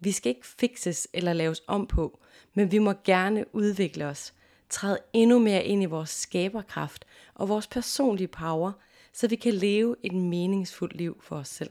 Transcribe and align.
Vi 0.00 0.12
skal 0.12 0.30
ikke 0.30 0.46
fikses 0.46 1.08
eller 1.12 1.32
laves 1.32 1.62
om 1.66 1.86
på, 1.86 2.18
men 2.54 2.72
vi 2.72 2.78
må 2.78 2.92
gerne 3.04 3.44
udvikle 3.52 4.06
os, 4.06 4.34
træde 4.70 4.98
endnu 5.12 5.38
mere 5.38 5.64
ind 5.64 5.82
i 5.82 5.86
vores 5.86 6.10
skaberkraft 6.10 7.04
og 7.34 7.48
vores 7.48 7.66
personlige 7.66 8.28
power, 8.28 8.72
så 9.12 9.28
vi 9.28 9.36
kan 9.36 9.54
leve 9.54 9.96
et 10.02 10.12
meningsfuldt 10.12 10.96
liv 10.96 11.20
for 11.22 11.36
os 11.36 11.48
selv. 11.48 11.70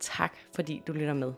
Tak 0.00 0.36
fordi 0.54 0.82
du 0.86 0.92
lytter 0.92 1.14
med. 1.14 1.32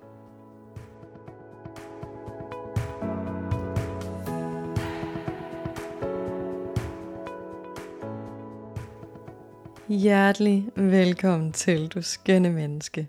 Hjertelig 9.88 10.68
velkommen 10.76 11.52
til, 11.52 11.88
du 11.88 12.02
skønne 12.02 12.50
menneske. 12.50 13.08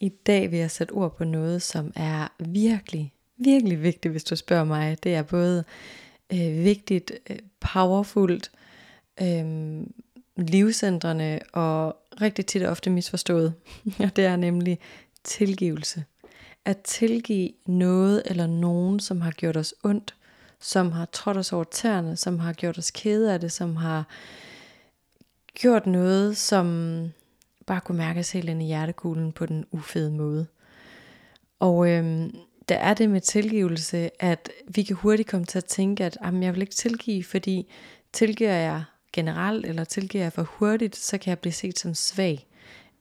I 0.00 0.08
dag 0.08 0.50
vil 0.50 0.58
jeg 0.58 0.70
sætte 0.70 0.92
ord 0.92 1.16
på 1.16 1.24
noget, 1.24 1.62
som 1.62 1.92
er 1.96 2.28
virkelig, 2.38 3.12
virkelig 3.36 3.82
vigtigt, 3.82 4.12
hvis 4.12 4.24
du 4.24 4.36
spørger 4.36 4.64
mig. 4.64 5.04
Det 5.04 5.14
er 5.14 5.22
både 5.22 5.64
øh, 6.32 6.64
vigtigt, 6.64 7.12
øh, 7.30 7.38
powerfult, 7.60 8.50
øh, 9.22 9.44
livsændrende 10.36 11.40
og 11.52 11.96
rigtig 12.20 12.46
tit 12.46 12.62
og 12.62 12.70
ofte 12.70 12.90
misforstået. 12.90 13.54
og 14.04 14.16
det 14.16 14.24
er 14.24 14.36
nemlig 14.36 14.78
tilgivelse. 15.24 16.04
At 16.64 16.78
tilgive 16.78 17.50
noget 17.66 18.22
eller 18.26 18.46
nogen, 18.46 19.00
som 19.00 19.20
har 19.20 19.30
gjort 19.30 19.56
os 19.56 19.74
ondt, 19.84 20.14
som 20.60 20.92
har 20.92 21.04
trådt 21.04 21.36
os 21.36 21.52
over 21.52 21.64
tæerne, 21.64 22.16
som 22.16 22.38
har 22.38 22.52
gjort 22.52 22.78
os 22.78 22.90
kede 22.90 23.32
af 23.32 23.40
det, 23.40 23.52
som 23.52 23.76
har 23.76 24.04
gjort 25.54 25.86
noget, 25.86 26.36
som 26.36 27.04
bare 27.66 27.80
kunne 27.80 27.98
mærkes 27.98 28.32
helt 28.32 28.48
ind 28.48 28.62
i 28.62 28.66
hjertekuglen 28.66 29.32
på 29.32 29.46
den 29.46 29.64
ufede 29.70 30.10
måde. 30.10 30.46
Og 31.60 31.88
øhm, 31.90 32.36
der 32.68 32.76
er 32.76 32.94
det 32.94 33.10
med 33.10 33.20
tilgivelse, 33.20 34.10
at 34.22 34.50
vi 34.68 34.82
kan 34.82 34.96
hurtigt 34.96 35.28
komme 35.28 35.46
til 35.46 35.58
at 35.58 35.64
tænke, 35.64 36.04
at 36.04 36.18
jamen, 36.24 36.42
jeg 36.42 36.54
vil 36.54 36.60
ikke 36.60 36.74
tilgive, 36.74 37.24
fordi 37.24 37.72
tilgiver 38.12 38.52
jeg 38.52 38.84
generelt, 39.12 39.66
eller 39.66 39.84
tilgiver 39.84 40.24
jeg 40.24 40.32
for 40.32 40.42
hurtigt, 40.42 40.96
så 40.96 41.18
kan 41.18 41.30
jeg 41.30 41.38
blive 41.38 41.52
set 41.52 41.78
som 41.78 41.94
svag. 41.94 42.46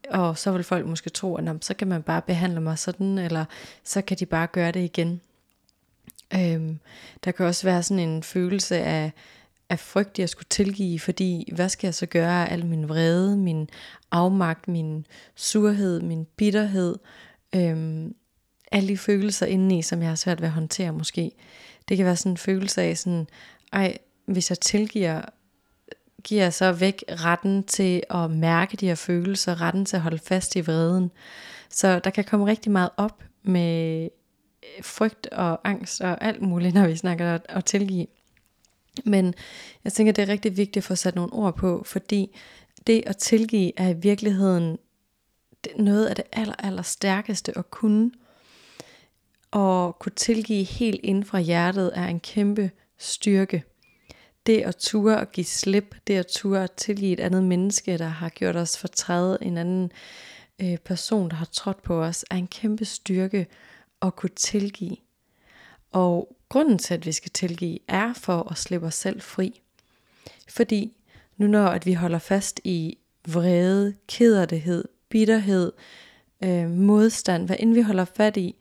Og 0.09 0.37
så 0.37 0.51
vil 0.51 0.63
folk 0.63 0.85
måske 0.85 1.09
tro, 1.09 1.35
at 1.35 1.45
jamen, 1.45 1.61
så 1.61 1.73
kan 1.73 1.87
man 1.87 2.03
bare 2.03 2.21
behandle 2.21 2.61
mig 2.61 2.79
sådan, 2.79 3.17
eller 3.17 3.45
så 3.83 4.01
kan 4.01 4.17
de 4.17 4.25
bare 4.25 4.47
gøre 4.47 4.71
det 4.71 4.83
igen. 4.83 5.21
Øhm, 6.33 6.79
der 7.23 7.31
kan 7.31 7.45
også 7.45 7.67
være 7.67 7.83
sådan 7.83 8.09
en 8.09 8.23
følelse 8.23 8.77
af, 8.77 9.11
af 9.69 9.79
frygt, 9.79 10.19
jeg 10.19 10.29
skulle 10.29 10.47
tilgive, 10.49 10.99
fordi 10.99 11.51
hvad 11.55 11.69
skal 11.69 11.87
jeg 11.87 11.95
så 11.95 12.05
gøre 12.05 12.47
af 12.47 12.53
al 12.53 12.65
min 12.65 12.89
vrede, 12.89 13.37
min 13.37 13.69
afmagt, 14.11 14.67
min 14.67 15.05
surhed, 15.35 16.01
min 16.01 16.25
bitterhed, 16.37 16.95
øhm, 17.55 18.15
alle 18.71 18.87
de 18.87 18.97
følelser 18.97 19.45
indeni, 19.45 19.81
som 19.81 20.01
jeg 20.01 20.09
har 20.09 20.15
svært 20.15 20.41
ved 20.41 20.47
at 20.47 20.53
håndtere 20.53 20.93
måske. 20.93 21.31
Det 21.89 21.97
kan 21.97 22.05
være 22.05 22.15
sådan 22.15 22.31
en 22.31 22.37
følelse 22.37 22.81
af 22.81 22.97
sådan, 22.97 23.27
ej, 23.73 23.97
hvis 24.25 24.49
jeg 24.49 24.59
tilgiver, 24.59 25.21
giver 26.23 26.43
jeg 26.43 26.53
så 26.53 26.71
væk 26.71 27.03
retten 27.09 27.63
til 27.63 28.03
at 28.09 28.31
mærke 28.31 28.77
de 28.77 28.87
her 28.87 28.95
følelser, 28.95 29.61
retten 29.61 29.85
til 29.85 29.95
at 29.95 30.01
holde 30.01 30.19
fast 30.19 30.55
i 30.55 30.61
vreden. 30.61 31.11
Så 31.69 31.99
der 31.99 32.09
kan 32.09 32.23
komme 32.23 32.45
rigtig 32.45 32.71
meget 32.71 32.89
op 32.97 33.23
med 33.43 34.03
øh, 34.03 34.83
frygt 34.83 35.27
og 35.27 35.69
angst 35.69 36.01
og 36.01 36.23
alt 36.23 36.41
muligt, 36.41 36.73
når 36.73 36.87
vi 36.87 36.95
snakker 36.95 37.37
at 37.49 37.65
tilgive. 37.65 38.07
Men 39.05 39.33
jeg 39.83 39.93
tænker, 39.93 40.13
det 40.13 40.21
er 40.21 40.27
rigtig 40.27 40.57
vigtigt 40.57 40.77
at 40.77 40.83
få 40.83 40.95
sat 40.95 41.15
nogle 41.15 41.33
ord 41.33 41.55
på, 41.55 41.83
fordi 41.85 42.35
det 42.87 43.03
at 43.05 43.17
tilgive 43.17 43.71
er 43.77 43.89
i 43.89 43.93
virkeligheden 43.93 44.77
noget 45.75 46.05
af 46.05 46.15
det 46.15 46.25
aller, 46.31 46.55
aller 46.59 46.81
stærkeste 46.81 47.57
at 47.57 47.71
kunne. 47.71 48.11
Og 49.51 49.99
kunne 49.99 50.15
tilgive 50.15 50.63
helt 50.63 50.99
ind 51.03 51.23
fra 51.23 51.39
hjertet 51.39 51.91
er 51.95 52.07
en 52.07 52.19
kæmpe 52.19 52.71
styrke. 52.97 53.63
Det 54.45 54.61
at 54.61 54.75
ture 54.75 55.21
at 55.21 55.31
give 55.31 55.45
slip, 55.45 55.95
det 56.07 56.15
at 56.15 56.27
ture 56.27 56.63
at 56.63 56.71
tilgive 56.71 57.13
et 57.13 57.19
andet 57.19 57.43
menneske, 57.43 57.97
der 57.97 58.07
har 58.07 58.29
gjort 58.29 58.55
os 58.55 58.77
fortræde 58.77 59.37
en 59.41 59.57
anden 59.57 59.91
øh, 60.59 60.77
person, 60.77 61.29
der 61.29 61.35
har 61.35 61.45
trådt 61.45 61.83
på 61.83 62.03
os, 62.03 62.25
er 62.31 62.35
en 62.35 62.47
kæmpe 62.47 62.85
styrke 62.85 63.47
at 64.01 64.15
kunne 64.15 64.35
tilgive. 64.35 64.97
Og 65.91 66.35
grunden 66.49 66.77
til, 66.77 66.93
at 66.93 67.05
vi 67.05 67.11
skal 67.11 67.31
tilgive, 67.31 67.79
er 67.87 68.13
for 68.13 68.51
at 68.51 68.57
slippe 68.57 68.87
os 68.87 68.95
selv 68.95 69.21
fri. 69.21 69.61
Fordi 70.49 70.93
nu 71.37 71.47
når 71.47 71.67
at 71.67 71.85
vi 71.85 71.93
holder 71.93 72.19
fast 72.19 72.59
i 72.63 72.97
vrede, 73.27 73.93
kederlighed, 74.07 74.85
bitterhed, 75.09 75.71
øh, 76.43 76.69
modstand, 76.69 77.45
hvad 77.45 77.55
end 77.59 77.73
vi 77.73 77.81
holder 77.81 78.05
fat 78.05 78.37
i 78.37 78.55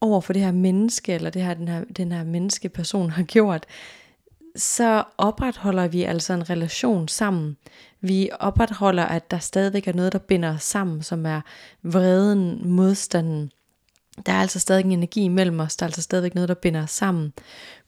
over 0.00 0.20
for 0.20 0.32
det 0.32 0.42
her 0.42 0.52
menneske, 0.52 1.12
eller 1.14 1.30
det 1.30 1.42
her, 1.42 1.54
den, 1.54 1.68
her, 1.68 1.84
den 1.84 2.12
her 2.12 2.24
menneskeperson 2.24 3.10
har 3.10 3.22
gjort, 3.22 3.66
så 4.56 5.04
opretholder 5.18 5.88
vi 5.88 6.02
altså 6.02 6.32
en 6.32 6.50
relation 6.50 7.08
sammen. 7.08 7.56
Vi 8.00 8.30
opretholder, 8.40 9.04
at 9.04 9.30
der 9.30 9.38
stadigvæk 9.38 9.88
er 9.88 9.92
noget, 9.92 10.12
der 10.12 10.18
binder 10.18 10.54
os 10.54 10.62
sammen, 10.62 11.02
som 11.02 11.26
er 11.26 11.40
vreden, 11.82 12.68
modstanden, 12.68 13.52
der 14.26 14.32
er 14.32 14.40
altså 14.40 14.58
stadig 14.58 14.84
en 14.84 14.92
energi 14.92 15.24
imellem 15.24 15.60
os, 15.60 15.76
der 15.76 15.84
er 15.84 15.88
altså 15.88 16.02
stadigvæk 16.02 16.34
noget, 16.34 16.48
der 16.48 16.54
binder 16.54 16.82
os 16.82 16.90
sammen. 16.90 17.32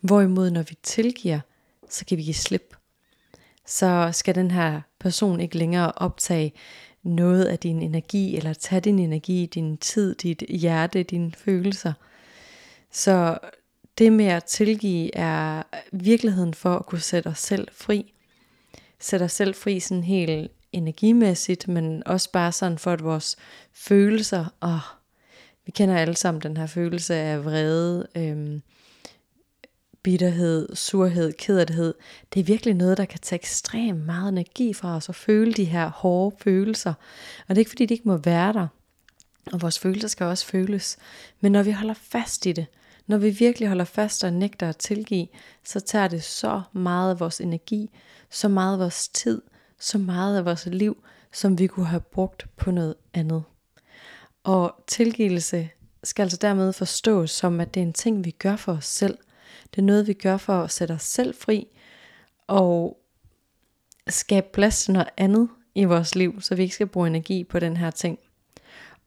Hvorimod 0.00 0.50
når 0.50 0.62
vi 0.62 0.78
tilgiver, 0.83 1.41
så 1.91 2.05
kan 2.05 2.19
vi 2.19 2.22
give 2.22 2.34
slip. 2.34 2.77
Så 3.67 4.11
skal 4.12 4.34
den 4.34 4.50
her 4.50 4.81
person 5.00 5.41
ikke 5.41 5.59
længere 5.59 5.93
optage 5.93 6.53
noget 7.03 7.45
af 7.45 7.59
din 7.59 7.83
energi, 7.83 8.37
eller 8.37 8.53
tage 8.53 8.81
din 8.81 8.99
energi, 8.99 9.47
din 9.47 9.77
tid, 9.77 10.15
dit 10.15 10.43
hjerte, 10.49 11.03
dine 11.03 11.33
følelser. 11.33 11.93
Så 12.93 13.39
det 13.99 14.12
med 14.12 14.27
at 14.27 14.45
tilgive 14.45 15.16
er 15.16 15.62
virkeligheden 15.93 16.55
for 16.55 16.77
at 16.77 16.87
kunne 16.87 17.01
sætte 17.01 17.28
os 17.28 17.39
selv 17.39 17.69
fri. 17.72 18.12
Sætte 19.01 19.25
os 19.25 19.33
selv 19.33 19.55
fri 19.55 19.81
sådan 19.81 20.05
helt 20.05 20.53
energimæssigt, 20.72 21.69
men 21.69 22.03
også 22.06 22.33
bare 22.33 22.53
sådan 22.53 22.78
for 22.78 22.93
at 22.93 23.05
vores 23.05 23.37
følelser, 23.72 24.45
og 24.61 24.81
vi 25.66 25.72
kender 25.72 25.97
alle 25.97 26.16
sammen 26.16 26.42
den 26.42 26.56
her 26.56 26.66
følelse 26.66 27.14
af 27.14 27.44
vrede, 27.44 28.06
øhm, 28.16 28.62
bitterhed, 30.02 30.76
surhed, 30.76 31.32
kederlighed. 31.32 31.94
Det 32.34 32.41
er 32.41 32.44
virkelig 32.44 32.75
noget, 32.75 32.98
der 32.98 33.04
kan 33.04 33.20
tage 33.20 33.41
ekstremt 33.41 34.06
meget 34.06 34.28
energi 34.28 34.72
fra 34.72 34.97
os 34.97 35.08
at 35.08 35.14
føle 35.14 35.53
de 35.53 35.64
her 35.64 35.88
hårde 35.91 36.36
følelser. 36.38 36.94
Og 37.41 37.48
det 37.48 37.56
er 37.56 37.58
ikke 37.58 37.70
fordi, 37.70 37.86
de 37.86 37.94
ikke 37.94 38.08
må 38.08 38.16
være 38.16 38.53
der. 38.53 38.66
Og 39.53 39.62
vores 39.62 39.78
følelser 39.78 40.08
skal 40.08 40.26
også 40.26 40.47
føles. 40.47 40.97
Men 41.41 41.53
når 41.53 41.62
vi 41.62 41.70
holder 41.70 41.94
fast 41.94 42.47
i 42.47 42.53
det, 42.53 42.66
når 43.06 43.19
vi 43.19 43.30
virkelig 43.30 43.69
holder 43.69 43.84
fast 43.84 44.24
og 44.24 44.32
nægter 44.32 44.69
at 44.69 44.76
tilgive, 44.76 45.26
så 45.64 45.80
tager 45.80 46.08
det 46.08 46.22
så 46.22 46.62
meget 46.72 47.10
af 47.10 47.20
vores 47.20 47.41
energi, 47.41 47.91
så 48.30 48.48
meget 48.48 48.72
af 48.72 48.78
vores 48.78 49.08
tid, 49.08 49.42
så 49.80 49.98
meget 49.98 50.39
af 50.39 50.44
vores 50.44 50.66
liv, 50.66 51.04
som 51.33 51.59
vi 51.59 51.66
kunne 51.66 51.86
have 51.86 52.00
brugt 52.00 52.47
på 52.56 52.71
noget 52.71 52.94
andet. 53.15 53.42
Og 54.44 54.74
tilgivelse 54.86 55.68
skal 56.04 56.22
altså 56.22 56.38
dermed 56.41 56.72
forstås 56.72 57.30
som, 57.30 57.60
at 57.60 57.74
det 57.74 57.80
er 57.80 57.86
en 57.86 57.92
ting, 57.92 58.24
vi 58.24 58.30
gør 58.30 58.56
for 58.56 58.72
os 58.72 58.84
selv. 58.84 59.18
Det 59.70 59.78
er 59.78 59.82
noget, 59.82 60.06
vi 60.06 60.12
gør 60.12 60.36
for 60.36 60.52
at 60.52 60.70
sætte 60.70 60.92
os 60.92 61.02
selv 61.02 61.34
fri 61.34 61.66
og 62.46 62.98
skabe 64.08 64.46
plads 64.52 64.84
til 64.84 64.92
noget 64.92 65.08
andet 65.16 65.48
i 65.74 65.84
vores 65.84 66.14
liv, 66.14 66.41
så 66.41 66.54
vi 66.54 66.62
ikke 66.62 66.74
skal 66.74 66.86
bruge 66.86 67.06
energi 67.06 67.44
på 67.44 67.58
den 67.58 67.76
her 67.76 67.91
ting. 67.91 68.18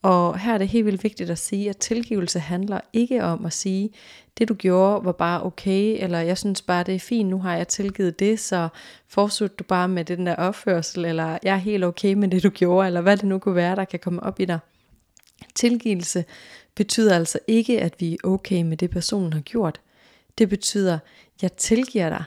Og 0.01 0.39
her 0.39 0.53
er 0.53 0.57
det 0.57 0.67
helt 0.67 0.85
vildt 0.85 1.03
vigtigt 1.03 1.29
at 1.29 1.37
sige, 1.37 1.69
at 1.69 1.77
tilgivelse 1.77 2.39
handler 2.39 2.79
ikke 2.93 3.23
om 3.23 3.45
at 3.45 3.53
sige, 3.53 3.89
det 4.37 4.49
du 4.49 4.53
gjorde 4.53 5.05
var 5.05 5.11
bare 5.11 5.43
okay, 5.43 6.03
eller 6.03 6.19
jeg 6.19 6.37
synes 6.37 6.61
bare 6.61 6.83
det 6.83 6.95
er 6.95 6.99
fint, 6.99 7.29
nu 7.29 7.39
har 7.39 7.55
jeg 7.55 7.67
tilgivet 7.67 8.19
det, 8.19 8.39
så 8.39 8.69
fortsæt 9.07 9.59
du 9.59 9.63
bare 9.63 9.87
med 9.87 10.05
den 10.05 10.27
der 10.27 10.35
opførsel, 10.35 11.05
eller 11.05 11.37
jeg 11.43 11.53
er 11.53 11.57
helt 11.57 11.83
okay 11.83 12.13
med 12.13 12.27
det 12.27 12.43
du 12.43 12.49
gjorde, 12.49 12.87
eller 12.87 13.01
hvad 13.01 13.17
det 13.17 13.25
nu 13.25 13.39
kunne 13.39 13.55
være, 13.55 13.75
der 13.75 13.85
kan 13.85 13.99
komme 13.99 14.23
op 14.23 14.39
i 14.39 14.45
dig. 14.45 14.59
Tilgivelse 15.55 16.25
betyder 16.75 17.15
altså 17.15 17.39
ikke, 17.47 17.81
at 17.81 17.93
vi 17.99 18.13
er 18.13 18.17
okay 18.23 18.61
med 18.61 18.77
det, 18.77 18.89
personen 18.89 19.33
har 19.33 19.41
gjort. 19.41 19.81
Det 20.37 20.49
betyder, 20.49 20.99
jeg 21.41 21.53
tilgiver 21.53 22.09
dig. 22.09 22.23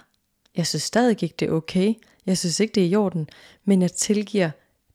Jeg 0.57 0.67
synes 0.67 0.83
stadig 0.83 1.23
ikke, 1.23 1.35
det 1.39 1.49
er 1.49 1.53
okay. 1.53 1.95
Jeg 2.27 2.39
synes 2.39 2.61
ikke, 2.61 2.73
det 2.73 2.83
er 2.83 2.89
i 2.89 2.95
orden. 2.95 3.29
Men 3.65 3.83
jeg 3.83 3.93
tilgiver 3.93 4.51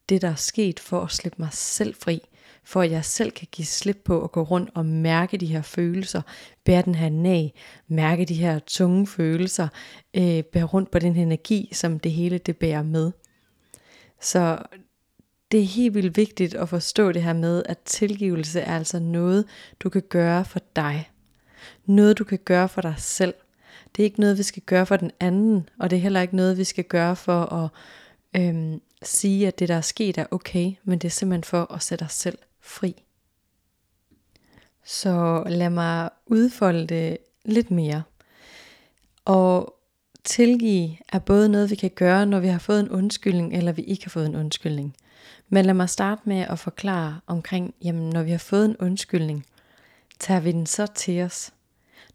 det, 0.10 0.22
der 0.22 0.30
er 0.30 0.36
sket 0.36 0.80
for 0.80 1.02
at 1.02 1.12
slippe 1.12 1.42
mig 1.42 1.50
selv 1.52 1.96
fri. 1.96 2.22
for 2.68 2.82
at 2.82 2.92
jeg 2.92 3.06
selv 3.06 3.32
kan 3.32 3.48
give 3.52 3.66
slip 3.66 4.02
på 4.06 4.24
at 4.24 4.32
gå 4.32 4.42
rundt 4.42 4.70
og 4.74 4.86
mærke 4.86 5.38
de 5.38 5.46
her 5.46 5.62
følelser, 5.62 6.22
bære 6.64 6.82
den 6.82 6.96
her 6.96 7.10
nag, 7.10 7.54
mærke 7.88 8.26
de 8.26 8.34
her 8.34 8.60
tunge 8.60 9.08
følelser, 9.08 9.68
øh, 10.14 10.44
bære 10.44 10.64
rundt 10.64 10.92
på 10.92 11.00
den 11.00 11.16
her 11.16 11.24
energi, 11.24 11.70
som 11.74 12.00
det 12.00 12.12
hele 12.12 12.38
det 12.38 12.58
bærer 12.58 12.84
med. 12.84 13.12
Så 14.22 14.58
det 15.52 15.60
er 15.60 15.66
helt 15.66 15.94
vildt 15.94 16.18
vigtigt 16.18 16.56
at 16.56 16.70
forstå 16.70 17.12
det 17.12 17.24
her 17.24 17.34
med, 17.34 17.64
at 17.66 17.80
tilgivelse 17.80 18.60
er 18.60 18.76
altså 18.76 19.00
noget, 19.00 19.46
du 19.80 19.90
kan 19.90 20.02
gøre 20.10 20.46
for 20.46 20.60
dig. 20.76 21.10
Noget, 21.86 22.18
du 22.18 22.24
kan 22.24 22.40
gøre 22.46 22.70
for 22.70 22.82
dig 22.82 22.96
selv. 22.98 23.34
Det 23.96 24.04
er 24.04 24.06
ikke 24.06 24.20
noget, 24.20 24.38
vi 24.38 24.44
skal 24.44 24.64
gøre 24.66 24.86
for 24.86 24.98
den 24.98 25.12
anden, 25.20 25.70
og 25.80 25.90
det 25.90 25.98
er 25.98 26.02
heller 26.02 26.22
ikke 26.22 26.36
noget, 26.36 26.58
vi 26.58 26.64
skal 26.64 26.84
gøre 26.84 27.16
for 27.16 27.54
at 27.54 27.70
øhm, 28.42 28.82
sige, 29.04 29.48
at 29.48 29.60
det, 29.60 29.70
der 29.70 29.76
er 29.76 29.82
sket, 29.82 30.18
er 30.18 30.26
okay, 30.32 30.72
men 30.84 31.00
det 31.00 31.08
er 31.08 31.12
simpelthen 31.12 31.44
for 31.44 31.74
at 31.74 31.84
sætte 31.84 32.04
os 32.04 32.14
selv 32.14 32.38
fri. 32.62 33.04
Så 34.84 35.44
lad 35.48 35.70
mig 35.70 36.10
udfolde 36.26 36.88
det 36.88 37.18
lidt 37.46 37.72
mere. 37.72 38.04
Og 39.26 39.76
tilgive 40.26 40.98
er 41.14 41.20
både 41.20 41.50
noget, 41.50 41.70
vi 41.70 41.76
kan 41.76 41.92
gøre, 41.96 42.26
når 42.26 42.40
vi 42.40 42.48
har 42.48 42.60
fået 42.60 42.80
en 42.80 42.90
undskyldning, 42.90 43.54
eller 43.54 43.72
vi 43.72 43.82
ikke 43.82 44.06
har 44.06 44.10
fået 44.10 44.26
en 44.26 44.36
undskyldning. 44.36 44.96
Men 45.50 45.66
lad 45.66 45.74
mig 45.74 45.90
starte 45.90 46.22
med 46.26 46.40
at 46.40 46.60
forklare 46.60 47.20
omkring, 47.28 47.74
jamen 47.84 48.10
når 48.10 48.24
vi 48.24 48.32
har 48.32 48.38
fået 48.38 48.66
en 48.66 48.78
undskyldning, 48.78 49.46
tager 50.20 50.40
vi 50.40 50.52
den 50.52 50.66
så 50.66 50.86
til 50.86 51.22
os? 51.22 51.54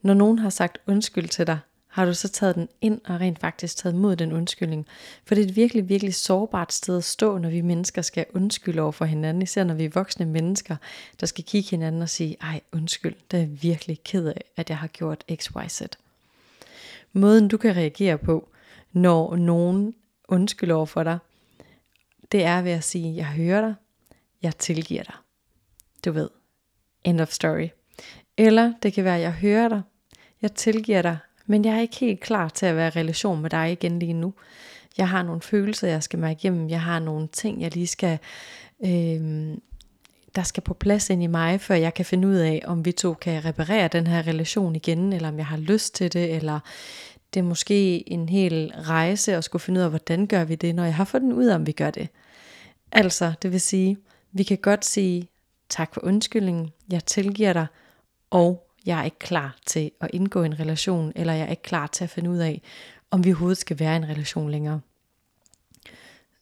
Når 0.02 0.14
nogen 0.14 0.38
har 0.38 0.50
sagt 0.50 0.78
undskyld 0.86 1.28
til 1.28 1.46
dig, 1.46 1.58
har 1.88 2.04
du 2.04 2.14
så 2.14 2.28
taget 2.28 2.54
den 2.54 2.68
ind 2.80 3.00
og 3.04 3.20
rent 3.20 3.38
faktisk 3.38 3.76
taget 3.76 3.94
mod 3.94 4.16
den 4.16 4.32
undskyldning? 4.32 4.86
For 5.24 5.34
det 5.34 5.44
er 5.44 5.48
et 5.48 5.56
virkelig, 5.56 5.88
virkelig 5.88 6.14
sårbart 6.14 6.72
sted 6.72 6.96
at 6.96 7.04
stå, 7.04 7.38
når 7.38 7.50
vi 7.50 7.60
mennesker 7.60 8.02
skal 8.02 8.26
undskylde 8.34 8.82
over 8.82 8.92
for 8.92 9.04
hinanden, 9.04 9.42
især 9.42 9.64
når 9.64 9.74
vi 9.74 9.84
er 9.84 9.90
voksne 9.94 10.26
mennesker, 10.26 10.76
der 11.20 11.26
skal 11.26 11.44
kigge 11.44 11.70
hinanden 11.70 12.02
og 12.02 12.08
sige, 12.08 12.36
ej 12.40 12.60
undskyld, 12.72 13.14
det 13.30 13.40
er 13.40 13.46
virkelig 13.46 14.00
ked 14.04 14.26
af, 14.26 14.44
at 14.56 14.70
jeg 14.70 14.78
har 14.78 14.86
gjort 14.86 15.24
x, 15.34 15.46
y, 15.46 15.68
z. 15.68 15.82
Måden 17.12 17.48
du 17.48 17.56
kan 17.56 17.76
reagere 17.76 18.18
på, 18.18 18.48
når 18.92 19.36
nogen 19.36 19.94
undskylder 20.28 20.74
over 20.74 20.86
for 20.86 21.02
dig, 21.02 21.18
det 22.32 22.44
er 22.44 22.62
ved 22.62 22.72
at 22.72 22.84
sige, 22.84 23.16
jeg 23.16 23.26
hører 23.26 23.60
dig, 23.60 23.74
jeg 24.42 24.56
tilgiver 24.56 25.02
dig. 25.02 25.14
Du 26.04 26.12
ved, 26.12 26.30
end 27.04 27.20
of 27.20 27.30
story. 27.30 27.68
Eller 28.36 28.72
det 28.82 28.92
kan 28.92 29.04
være, 29.04 29.18
jeg 29.18 29.32
hører 29.32 29.68
dig, 29.68 29.82
jeg 30.42 30.52
tilgiver 30.52 31.02
dig, 31.02 31.18
men 31.46 31.64
jeg 31.64 31.76
er 31.76 31.80
ikke 31.80 31.96
helt 31.96 32.20
klar 32.20 32.48
til 32.48 32.66
at 32.66 32.76
være 32.76 32.88
i 32.88 32.90
relation 32.90 33.42
med 33.42 33.50
dig 33.50 33.72
igen 33.72 33.98
lige 33.98 34.12
nu. 34.12 34.34
Jeg 34.98 35.08
har 35.08 35.22
nogle 35.22 35.40
følelser, 35.40 35.88
jeg 35.88 36.02
skal 36.02 36.18
mærke 36.18 36.38
igennem. 36.38 36.68
Jeg 36.68 36.82
har 36.82 36.98
nogle 36.98 37.28
ting, 37.28 37.60
jeg 37.60 37.74
lige 37.74 37.86
skal... 37.86 38.18
Øh, 38.84 39.56
der 40.34 40.42
skal 40.42 40.62
på 40.62 40.74
plads 40.74 41.10
ind 41.10 41.22
i 41.22 41.26
mig, 41.26 41.60
før 41.60 41.74
jeg 41.74 41.94
kan 41.94 42.04
finde 42.04 42.28
ud 42.28 42.34
af, 42.34 42.62
om 42.66 42.84
vi 42.84 42.92
to 42.92 43.14
kan 43.14 43.44
reparere 43.44 43.88
den 43.88 44.06
her 44.06 44.26
relation 44.26 44.76
igen, 44.76 45.12
eller 45.12 45.28
om 45.28 45.36
jeg 45.36 45.46
har 45.46 45.56
lyst 45.56 45.94
til 45.94 46.12
det, 46.12 46.34
eller 46.34 46.60
det 47.34 47.40
er 47.40 47.44
måske 47.44 48.12
en 48.12 48.28
hel 48.28 48.72
rejse 48.76 49.34
at 49.36 49.44
skulle 49.44 49.62
finde 49.62 49.80
ud 49.80 49.84
af, 49.84 49.90
hvordan 49.90 50.26
gør 50.26 50.44
vi 50.44 50.54
det, 50.54 50.74
når 50.74 50.84
jeg 50.84 50.94
har 50.94 51.04
fundet 51.04 51.32
ud 51.32 51.44
af, 51.44 51.54
om 51.54 51.66
vi 51.66 51.72
gør 51.72 51.90
det. 51.90 52.08
Altså, 52.92 53.32
det 53.42 53.52
vil 53.52 53.60
sige, 53.60 53.96
vi 54.32 54.42
kan 54.42 54.58
godt 54.58 54.84
sige, 54.84 55.28
tak 55.68 55.94
for 55.94 56.04
undskyldningen, 56.04 56.72
jeg 56.90 57.04
tilgiver 57.04 57.52
dig, 57.52 57.66
og 58.30 58.66
jeg 58.86 59.00
er 59.00 59.04
ikke 59.04 59.18
klar 59.18 59.56
til 59.66 59.90
at 60.00 60.10
indgå 60.12 60.42
en 60.42 60.60
relation, 60.60 61.12
eller 61.16 61.32
jeg 61.32 61.46
er 61.46 61.50
ikke 61.50 61.62
klar 61.62 61.86
til 61.86 62.04
at 62.04 62.10
finde 62.10 62.30
ud 62.30 62.38
af, 62.38 62.62
om 63.10 63.24
vi 63.24 63.30
overhovedet 63.30 63.58
skal 63.58 63.78
være 63.78 63.92
i 63.92 63.96
en 63.96 64.08
relation 64.08 64.50
længere. 64.50 64.80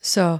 Så 0.02 0.38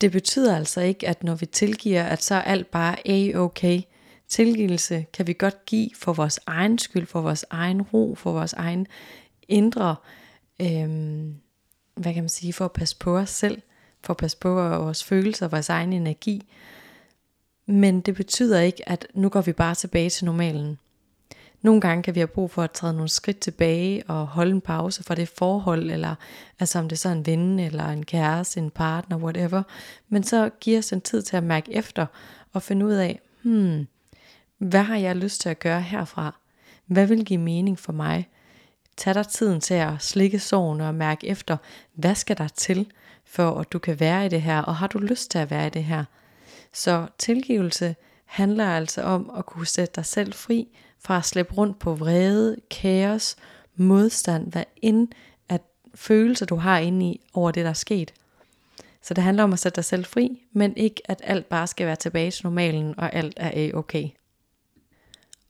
det 0.00 0.12
betyder 0.12 0.56
altså 0.56 0.80
ikke, 0.80 1.08
at 1.08 1.24
når 1.24 1.34
vi 1.34 1.46
tilgiver, 1.46 2.02
at 2.02 2.22
så 2.22 2.34
er 2.34 2.42
alt 2.42 2.70
bare 2.70 3.08
a-okay. 3.08 3.82
Tilgivelse 4.28 5.06
kan 5.12 5.26
vi 5.26 5.32
godt 5.32 5.64
give 5.64 5.90
for 5.94 6.12
vores 6.12 6.40
egen 6.46 6.78
skyld, 6.78 7.06
for 7.06 7.20
vores 7.20 7.44
egen 7.50 7.82
ro, 7.82 8.14
for 8.14 8.32
vores 8.32 8.52
egen 8.52 8.86
indre, 9.48 9.96
øhm, 10.60 11.34
hvad 11.94 12.14
kan 12.14 12.22
man 12.22 12.28
sige, 12.28 12.52
for 12.52 12.64
at 12.64 12.72
passe 12.72 12.96
på 12.96 13.18
os 13.18 13.30
selv, 13.30 13.62
for 14.02 14.12
at 14.12 14.16
passe 14.16 14.36
på 14.36 14.54
vores 14.54 15.04
følelser, 15.04 15.48
vores 15.48 15.68
egen 15.68 15.92
energi. 15.92 16.52
Men 17.66 18.00
det 18.00 18.14
betyder 18.14 18.60
ikke, 18.60 18.88
at 18.88 19.06
nu 19.14 19.28
går 19.28 19.40
vi 19.40 19.52
bare 19.52 19.74
tilbage 19.74 20.10
til 20.10 20.24
normalen. 20.24 20.78
Nogle 21.62 21.80
gange 21.80 22.02
kan 22.02 22.14
vi 22.14 22.20
have 22.20 22.26
brug 22.26 22.50
for 22.50 22.62
at 22.62 22.70
træde 22.70 22.92
nogle 22.92 23.08
skridt 23.08 23.38
tilbage 23.38 24.02
og 24.08 24.26
holde 24.26 24.50
en 24.50 24.60
pause 24.60 25.04
fra 25.04 25.14
det 25.14 25.28
forhold, 25.28 25.90
eller 25.90 26.14
altså 26.60 26.78
om 26.78 26.88
det 26.88 26.96
er 26.96 26.98
så 26.98 27.08
en 27.08 27.26
ven, 27.26 27.58
eller 27.58 27.88
en 27.88 28.04
kæreste, 28.04 28.60
en 28.60 28.70
partner, 28.70 29.16
whatever. 29.16 29.62
Men 30.08 30.22
så 30.22 30.50
giver 30.60 30.78
os 30.78 30.92
en 30.92 31.00
tid 31.00 31.22
til 31.22 31.36
at 31.36 31.42
mærke 31.42 31.72
efter 31.72 32.06
og 32.52 32.62
finde 32.62 32.86
ud 32.86 32.92
af, 32.92 33.20
hmm, 33.42 33.86
hvad 34.58 34.82
har 34.82 34.96
jeg 34.96 35.16
lyst 35.16 35.40
til 35.40 35.48
at 35.48 35.58
gøre 35.58 35.80
herfra? 35.80 36.34
Hvad 36.86 37.06
vil 37.06 37.24
give 37.24 37.40
mening 37.40 37.78
for 37.78 37.92
mig? 37.92 38.28
Tag 38.96 39.14
dig 39.14 39.26
tiden 39.26 39.60
til 39.60 39.74
at 39.74 39.92
slikke 39.98 40.38
sorgen 40.38 40.80
og 40.80 40.94
mærke 40.94 41.26
efter, 41.26 41.56
hvad 41.94 42.14
skal 42.14 42.38
der 42.38 42.48
til, 42.48 42.92
for 43.24 43.60
at 43.60 43.72
du 43.72 43.78
kan 43.78 44.00
være 44.00 44.26
i 44.26 44.28
det 44.28 44.42
her, 44.42 44.62
og 44.62 44.76
har 44.76 44.86
du 44.86 44.98
lyst 44.98 45.30
til 45.30 45.38
at 45.38 45.50
være 45.50 45.66
i 45.66 45.70
det 45.70 45.84
her? 45.84 46.04
Så 46.72 47.06
tilgivelse 47.18 47.96
handler 48.24 48.66
altså 48.66 49.02
om 49.02 49.30
at 49.38 49.46
kunne 49.46 49.66
sætte 49.66 49.92
dig 49.96 50.06
selv 50.06 50.32
fri 50.32 50.68
fra 51.00 51.16
at 51.16 51.24
slippe 51.24 51.54
rundt 51.54 51.78
på 51.78 51.94
vrede, 51.94 52.56
kaos, 52.70 53.36
modstand, 53.76 54.52
hvad 54.52 54.64
end 54.76 55.08
at 55.48 55.62
følelser 55.94 56.46
du 56.46 56.56
har 56.56 56.78
inde 56.78 57.06
i 57.06 57.20
over 57.34 57.50
det, 57.50 57.64
der 57.64 57.70
er 57.70 57.74
sket. 57.74 58.14
Så 59.02 59.14
det 59.14 59.24
handler 59.24 59.44
om 59.44 59.52
at 59.52 59.58
sætte 59.58 59.76
dig 59.76 59.84
selv 59.84 60.04
fri, 60.04 60.42
men 60.52 60.76
ikke 60.76 61.02
at 61.04 61.20
alt 61.24 61.48
bare 61.48 61.66
skal 61.66 61.86
være 61.86 61.96
tilbage 61.96 62.30
til 62.30 62.46
normalen, 62.46 62.94
og 62.98 63.14
alt 63.14 63.34
er 63.36 63.74
okay. 63.74 64.08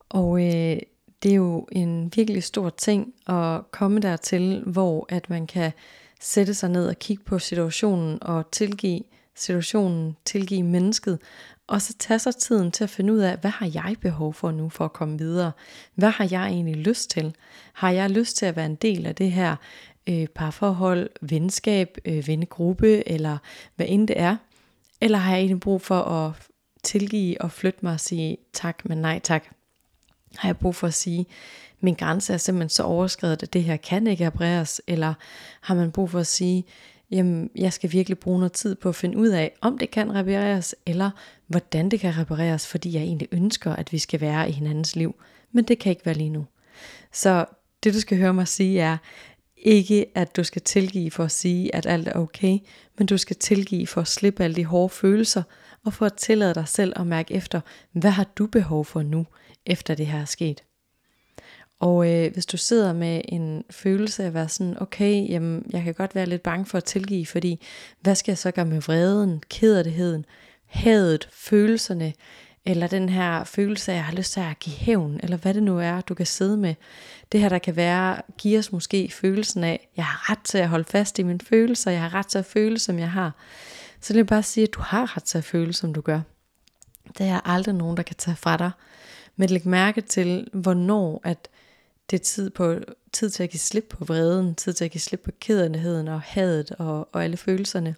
Og 0.09 0.47
øh, 0.47 0.79
det 1.23 1.31
er 1.31 1.37
jo 1.37 1.67
en 1.73 2.13
virkelig 2.17 2.43
stor 2.43 2.71
ting 2.71 3.15
at 3.27 3.61
komme 3.71 4.01
dertil, 4.01 4.63
hvor 4.67 5.07
at 5.09 5.31
man 5.31 5.47
kan 5.47 5.73
sætte 6.21 6.55
sig 6.55 6.71
ned 6.71 6.89
og 6.89 6.99
kigge 6.99 7.25
på 7.25 7.39
situationen 7.39 8.23
og 8.23 8.51
tilgive 8.51 9.03
situationen, 9.35 10.17
tilgive 10.25 10.63
mennesket, 10.63 11.19
og 11.69 11.83
så 11.83 11.95
tage 11.99 12.19
sig 12.19 12.37
tiden 12.37 12.73
til 12.73 12.85
at 12.85 12.91
finde 12.91 13.13
ud 13.13 13.19
af, 13.19 13.37
hvad 13.37 13.51
har 13.51 13.71
jeg 13.75 13.97
behov 14.01 14.35
for 14.35 14.51
nu 14.51 14.69
for 14.69 14.85
at 14.85 14.93
komme 14.93 15.19
videre? 15.19 15.53
Hvad 15.95 16.11
har 16.11 16.29
jeg 16.31 16.47
egentlig 16.47 16.77
lyst 16.77 17.11
til? 17.11 17.35
Har 17.73 17.91
jeg 17.91 18.11
lyst 18.11 18.37
til 18.37 18.47
at 18.47 18.57
være 18.57 18.67
en 18.67 18.75
del 18.75 19.07
af 19.07 19.15
det 19.15 19.33
her 19.33 19.57
øh, 20.07 20.27
parforhold, 20.27 21.11
venskab, 21.21 21.99
øh, 22.05 22.27
vennegruppe, 22.27 23.09
eller 23.09 23.39
hvad 23.77 23.87
end 23.89 24.09
det 24.09 24.21
er? 24.21 24.37
Eller 25.01 25.19
har 25.19 25.31
jeg 25.31 25.41
egentlig 25.41 25.61
brug 25.61 25.83
for 25.83 26.01
at 26.01 26.33
tilgive 26.83 27.41
og 27.41 27.53
flytte 27.53 27.79
mig 27.83 27.93
og 27.93 28.01
sige 28.01 28.37
tak, 28.53 28.85
men 28.85 28.99
nej 28.99 29.19
tak? 29.19 29.45
Har 30.37 30.49
jeg 30.49 30.57
brug 30.57 30.75
for 30.75 30.87
at 30.87 30.95
sige, 30.95 31.27
min 31.81 31.95
grænse 31.95 32.33
er 32.33 32.37
simpelthen 32.37 32.69
så 32.69 32.83
overskrevet, 32.83 33.43
at 33.43 33.53
det 33.53 33.65
her 33.65 33.77
kan 33.77 34.07
ikke 34.07 34.27
repareres? 34.27 34.81
Eller 34.87 35.15
har 35.61 35.75
man 35.75 35.93
brug 35.93 36.11
for 36.11 36.19
at 36.19 36.27
sige, 36.27 36.65
jamen 37.11 37.51
jeg 37.57 37.73
skal 37.73 37.93
virkelig 37.93 38.19
bruge 38.19 38.39
noget 38.39 38.53
tid 38.53 38.75
på 38.75 38.89
at 38.89 38.95
finde 38.95 39.19
ud 39.19 39.29
af, 39.29 39.53
om 39.61 39.79
det 39.79 39.91
kan 39.91 40.15
repareres, 40.15 40.75
eller 40.87 41.11
hvordan 41.47 41.89
det 41.89 42.01
kan 42.01 42.19
repareres, 42.19 42.67
fordi 42.67 42.95
jeg 42.95 43.03
egentlig 43.03 43.29
ønsker, 43.33 43.73
at 43.73 43.93
vi 43.93 43.99
skal 43.99 44.21
være 44.21 44.49
i 44.49 44.53
hinandens 44.53 44.97
liv. 44.97 45.15
Men 45.53 45.65
det 45.65 45.79
kan 45.79 45.91
ikke 45.91 46.07
være 46.07 46.15
lige 46.15 46.31
nu. 46.31 46.47
Så 47.13 47.45
det 47.85 47.95
du 47.95 48.01
skal 48.01 48.19
høre 48.19 48.35
mig 48.35 48.49
sige 48.49 48.81
er, 48.81 48.97
ikke 49.57 50.07
at 50.15 50.37
du 50.37 50.45
skal 50.45 50.63
tilgive 50.63 51.11
for 51.11 51.25
at 51.25 51.31
sige, 51.31 51.75
at 51.75 51.87
alt 51.87 52.09
er 52.09 52.13
okay, 52.13 52.59
men 52.99 53.07
du 53.07 53.19
skal 53.19 53.37
tilgive 53.37 53.87
for 53.87 54.01
at 54.01 54.09
slippe 54.09 54.45
alle 54.45 54.57
de 54.57 54.65
hårde 54.65 54.89
følelser, 54.89 55.43
og 55.85 55.95
for 55.95 56.07
at 56.07 56.15
tillade 56.15 56.55
dig 56.55 56.69
selv 56.69 56.93
at 56.97 57.07
mærke 57.07 57.35
efter, 57.35 57.61
hvad 57.93 58.11
har 58.11 58.25
du 58.25 58.47
behov 58.47 58.85
for 58.85 59.03
nu, 59.03 59.27
efter 59.67 59.95
det 59.95 60.07
her 60.07 60.21
er 60.21 60.25
sket. 60.25 60.63
Og 61.81 62.11
øh, 62.11 62.33
hvis 62.33 62.47
du 62.47 62.57
sidder 62.57 62.93
med 62.93 63.21
en 63.25 63.65
følelse 63.71 64.23
af 64.23 64.27
at 64.27 64.35
være 64.35 64.49
sådan, 64.49 64.83
okay, 64.83 65.29
jamen, 65.29 65.67
jeg 65.71 65.83
kan 65.83 65.95
godt 65.95 66.15
være 66.15 66.27
lidt 66.27 66.43
bange 66.43 66.67
for 66.67 66.79
at 66.79 66.85
tilgive, 66.85 67.27
fordi 67.27 67.61
hvad 68.01 68.15
skal 68.15 68.33
jeg 68.33 68.39
så 68.39 68.51
gøre 68.51 68.65
med 68.65 68.81
vreden, 68.81 69.43
kederligheden, 69.49 70.25
hadet, 70.67 71.29
følelserne, 71.33 72.13
eller 72.65 72.87
den 72.87 73.09
her 73.09 73.45
følelse 73.45 73.93
af, 73.93 73.95
at 73.95 73.99
jeg 73.99 74.05
har 74.05 74.13
lyst 74.13 74.33
til 74.33 74.41
at 74.41 74.59
give 74.59 74.77
hævn, 74.77 75.21
eller 75.23 75.37
hvad 75.37 75.55
det 75.55 75.63
nu 75.63 75.79
er, 75.79 76.01
du 76.01 76.15
kan 76.15 76.27
sidde 76.27 76.57
med. 76.57 76.75
Det 77.33 77.41
her, 77.41 77.49
der 77.49 77.59
kan 77.59 77.77
være, 77.77 78.23
giver 78.39 78.59
os 78.59 78.73
måske 78.73 79.11
følelsen 79.13 79.65
af, 79.65 79.89
jeg 79.97 80.05
har 80.05 80.31
ret 80.31 80.43
til 80.45 80.59
at 80.59 80.69
holde 80.69 80.85
fast 80.85 81.19
i 81.19 81.23
mine 81.23 81.41
følelser, 81.41 81.91
jeg 81.91 82.01
har 82.01 82.15
ret 82.15 82.27
til 82.27 82.39
at 82.39 82.45
føle, 82.45 82.79
som 82.79 82.99
jeg 82.99 83.11
har. 83.11 83.33
Så 84.01 84.13
det 84.13 84.21
er 84.21 84.25
bare 84.25 84.39
at 84.39 84.45
sige, 84.45 84.65
at 84.65 84.75
du 84.75 84.81
har 84.81 85.17
ret 85.17 85.25
til 85.25 85.39
at 85.39 85.45
føle, 85.45 85.73
som 85.73 85.95
du 85.95 86.01
gør. 86.01 86.21
Det 87.19 87.27
er 87.27 87.41
aldrig 87.45 87.75
nogen, 87.75 87.97
der 87.97 88.03
kan 88.03 88.17
tage 88.17 88.37
fra 88.37 88.57
dig. 88.57 88.71
Men 89.37 89.51
læg 89.51 89.67
mærke 89.67 90.01
til, 90.01 90.49
hvornår 90.53 91.21
at 91.25 91.49
det 92.11 92.21
er 92.21 92.25
tid, 92.25 92.51
på, 92.51 92.75
tid 93.13 93.31
til 93.31 93.43
at 93.43 93.51
give 93.51 93.61
slip 93.61 93.85
på 93.91 94.05
vreden, 94.05 94.55
tid 94.55 94.73
til 94.73 94.85
at 94.85 94.91
give 94.91 95.01
slip 95.01 95.21
på 95.21 95.31
kederligheden 95.41 96.09
og 96.09 96.21
hadet 96.21 96.71
og, 96.71 97.09
og 97.13 97.25
alle 97.25 97.37
følelserne. 97.37 97.95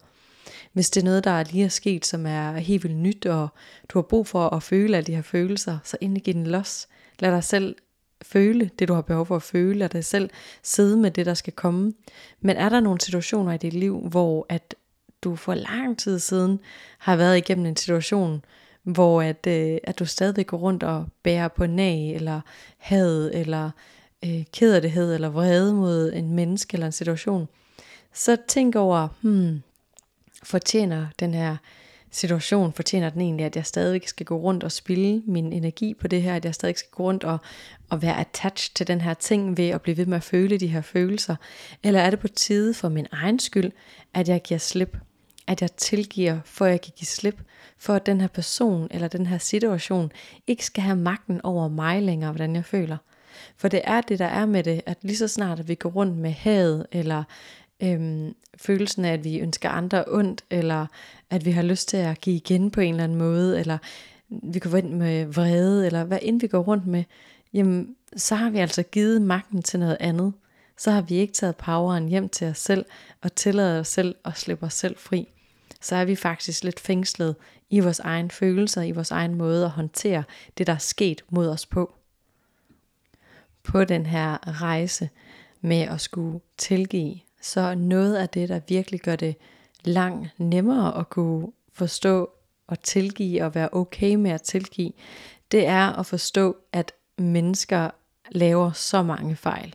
Hvis 0.73 0.91
det 0.91 1.01
er 1.01 1.05
noget, 1.05 1.25
der 1.25 1.45
lige 1.45 1.65
er 1.65 1.69
sket, 1.69 2.07
som 2.07 2.27
er 2.27 2.53
helt 2.53 2.85
vildt 2.85 2.97
nyt, 2.97 3.27
og 3.27 3.49
du 3.89 3.99
har 3.99 4.03
brug 4.03 4.27
for 4.27 4.49
at 4.49 4.63
føle 4.63 4.97
alle 4.97 5.07
de 5.07 5.15
her 5.15 5.23
følelser, 5.23 5.79
så 5.85 5.97
endelig 6.01 6.23
giv 6.23 6.35
den 6.35 6.47
los. 6.47 6.89
Lad 7.19 7.33
dig 7.33 7.45
selv 7.45 7.77
føle 8.23 8.71
det, 8.79 8.89
du 8.89 8.95
har 8.95 9.03
behov 9.03 9.27
for 9.27 9.37
at 9.37 9.43
føle, 9.43 9.79
lad 9.79 9.89
dig 9.89 10.05
selv 10.05 10.31
sidde 10.63 10.97
med 10.97 11.11
det, 11.11 11.27
der 11.27 11.35
skal 11.35 11.53
komme. 11.53 11.93
Men 12.41 12.57
er 12.57 12.69
der 12.69 12.81
nogle 12.81 13.01
situationer 13.01 13.53
i 13.53 13.57
dit 13.57 13.73
liv, 13.73 14.09
hvor 14.09 14.47
at 14.49 14.75
du 15.23 15.37
for 15.37 15.55
lang 15.55 15.99
tid 15.99 16.19
siden 16.19 16.61
har 16.99 17.17
været 17.17 17.37
igennem 17.37 17.67
en 17.67 17.77
situation, 17.77 18.45
hvor 18.83 19.23
at, 19.23 19.47
øh, 19.47 19.79
at 19.85 19.99
du 19.99 20.05
stadigvæk 20.05 20.47
går 20.47 20.57
rundt 20.57 20.83
og 20.83 21.07
bærer 21.23 21.49
på 21.49 21.67
nag, 21.67 22.15
eller 22.15 22.41
had, 22.79 23.31
eller 23.35 23.71
øh, 24.25 24.45
kederlighed, 24.53 25.15
eller 25.15 25.29
vrede 25.29 25.75
mod 25.75 26.13
en 26.13 26.35
menneske 26.35 26.75
eller 26.75 26.87
en 26.87 26.93
situation, 26.93 27.49
så 28.13 28.37
tænk 28.49 28.77
over, 28.77 29.09
hmm, 29.21 29.63
fortjener 30.43 31.07
den 31.21 31.35
her 31.35 31.57
situation, 32.11 32.73
fortjener 32.73 33.11
den 33.11 33.21
egentlig, 33.21 33.47
at 33.47 33.57
jeg 33.57 33.67
stadigvæk 33.67 34.09
skal 34.09 34.27
gå 34.27 34.37
rundt 34.37 34.65
og 34.65 34.73
spille 34.73 35.23
min 35.27 35.53
energi 35.53 35.95
på 35.95 36.09
det 36.09 36.23
her, 36.23 36.35
at 36.37 36.45
jeg 36.45 36.55
stadig 36.55 36.79
skal 36.79 36.91
gå 36.91 37.03
rundt 37.03 37.25
og, 37.25 37.39
og 37.91 38.03
være 38.03 38.21
attached 38.21 38.75
til 38.75 38.87
den 38.87 39.01
her 39.01 39.15
ting 39.15 39.57
ved 39.57 39.69
at 39.69 39.83
blive 39.83 39.97
ved 39.97 40.07
med 40.07 40.17
at 40.17 40.23
føle 40.23 40.59
de 40.59 40.67
her 40.67 40.81
følelser? 40.81 41.37
Eller 41.83 42.01
er 42.01 42.11
det 42.11 42.19
på 42.19 42.29
tide 42.29 42.75
for 42.75 42.89
min 42.89 43.07
egen 43.13 43.39
skyld, 43.39 43.73
at 44.15 44.29
jeg 44.29 44.43
giver 44.43 44.59
slip? 44.59 44.97
At 45.47 45.63
jeg 45.63 45.73
tilgiver, 45.73 46.39
for 46.45 46.65
at 46.65 46.71
jeg 46.71 46.81
kan 46.81 46.93
give 46.97 47.07
slip, 47.07 47.43
for 47.79 47.95
at 47.95 48.07
den 48.07 48.21
her 48.21 48.29
person 48.29 48.89
eller 48.91 49.09
den 49.09 49.27
her 49.27 49.39
situation 49.39 50.13
ikke 50.47 50.65
skal 50.65 50.83
have 50.83 50.97
magten 50.97 51.41
over 51.45 51.69
mig 51.69 52.03
længere, 52.03 52.31
hvordan 52.31 52.57
jeg 52.57 52.65
føler. 52.65 52.97
For 53.57 53.69
det 53.69 53.81
er 53.85 54.01
det, 54.01 54.19
der 54.19 54.27
er 54.27 54.47
med 54.47 54.63
det, 54.63 54.81
at 54.87 54.99
lige 55.03 55.17
så 55.17 55.29
snart 55.29 55.61
at 55.61 55.69
vi 55.69 55.75
går 55.75 55.91
rundt 55.91 56.17
med 56.17 56.31
had, 56.31 56.85
eller 56.93 57.25
øhm, 57.83 58.35
følelsen 58.57 59.05
af, 59.05 59.13
at 59.13 59.25
vi 59.25 59.39
ønsker 59.39 59.69
andre 59.69 60.05
ondt, 60.09 60.45
eller 60.51 60.87
at 61.31 61.45
vi 61.45 61.51
har 61.51 61.63
lyst 61.63 61.89
til 61.89 61.97
at 61.97 62.21
give 62.21 62.37
igen 62.37 62.71
på 62.71 62.81
en 62.81 62.95
eller 62.95 63.05
anden 63.05 63.19
måde, 63.19 63.61
eller 63.61 63.79
vi 64.29 64.59
går 64.59 64.71
rundt 64.71 64.93
med 64.93 65.27
vrede, 65.27 65.87
eller 65.87 66.05
hvad 66.05 66.19
end 66.23 66.41
vi 66.41 66.47
går 66.47 66.59
rundt 66.59 66.87
med, 66.87 67.05
jamen, 67.53 67.97
så 68.17 68.35
har 68.35 68.51
vi 68.51 68.59
altså 68.59 68.83
givet 68.83 69.23
magten 69.23 69.63
til 69.63 69.81
noget 69.81 69.97
andet. 70.01 70.33
Så 70.79 70.91
har 70.91 71.01
vi 71.01 71.15
ikke 71.15 71.33
taget 71.33 71.57
poweren 71.57 72.09
hjem 72.09 72.29
til 72.29 72.47
os 72.47 72.59
selv, 72.59 72.85
og 73.23 73.35
tillader 73.35 73.81
os 73.81 73.89
selv 73.89 74.15
at 74.25 74.39
slippe 74.39 74.67
os 74.67 74.75
selv 74.75 74.97
fri. 74.99 75.29
Så 75.81 75.97
er 75.97 76.05
vi 76.05 76.17
faktisk 76.17 76.65
lidt 76.65 76.81
fængslet 76.81 77.37
i 77.71 77.81
vores 77.81 78.01
egen 78.01 78.31
følelser, 78.31 78.83
i 78.83 78.91
vores 78.91 79.11
egen 79.11 79.35
måde 79.35 79.65
at 79.65 79.71
håndtere 79.71 80.23
det, 80.59 80.67
der 80.67 80.73
er 80.73 80.79
sket 80.79 81.25
mod 81.31 81.49
os 81.49 81.67
på. 81.67 81.95
På 83.63 83.85
den 83.85 84.07
her 84.07 84.61
rejse 84.63 85.09
med 85.61 85.81
at 85.81 86.01
skulle 86.01 86.41
tilgive, 86.59 87.19
så 87.43 87.75
noget 87.75 88.17
af 88.17 88.29
det, 88.29 88.49
der 88.49 88.61
virkelig 88.69 89.01
gør 89.01 89.17
det 89.17 89.37
langt 89.85 90.29
nemmere 90.39 90.99
at 90.99 91.11
kunne 91.11 91.49
forstå 91.73 92.31
og 92.67 92.83
tilgive 92.83 93.45
og 93.45 93.55
være 93.55 93.69
okay 93.73 94.15
med 94.15 94.31
at 94.31 94.43
tilgive, 94.43 94.93
det 95.51 95.67
er 95.67 95.99
at 95.99 96.07
forstå, 96.07 96.57
at 96.73 96.93
mennesker 97.19 97.91
laver 98.31 98.73
så 98.73 99.03
mange 99.03 99.37
fejl. 99.37 99.75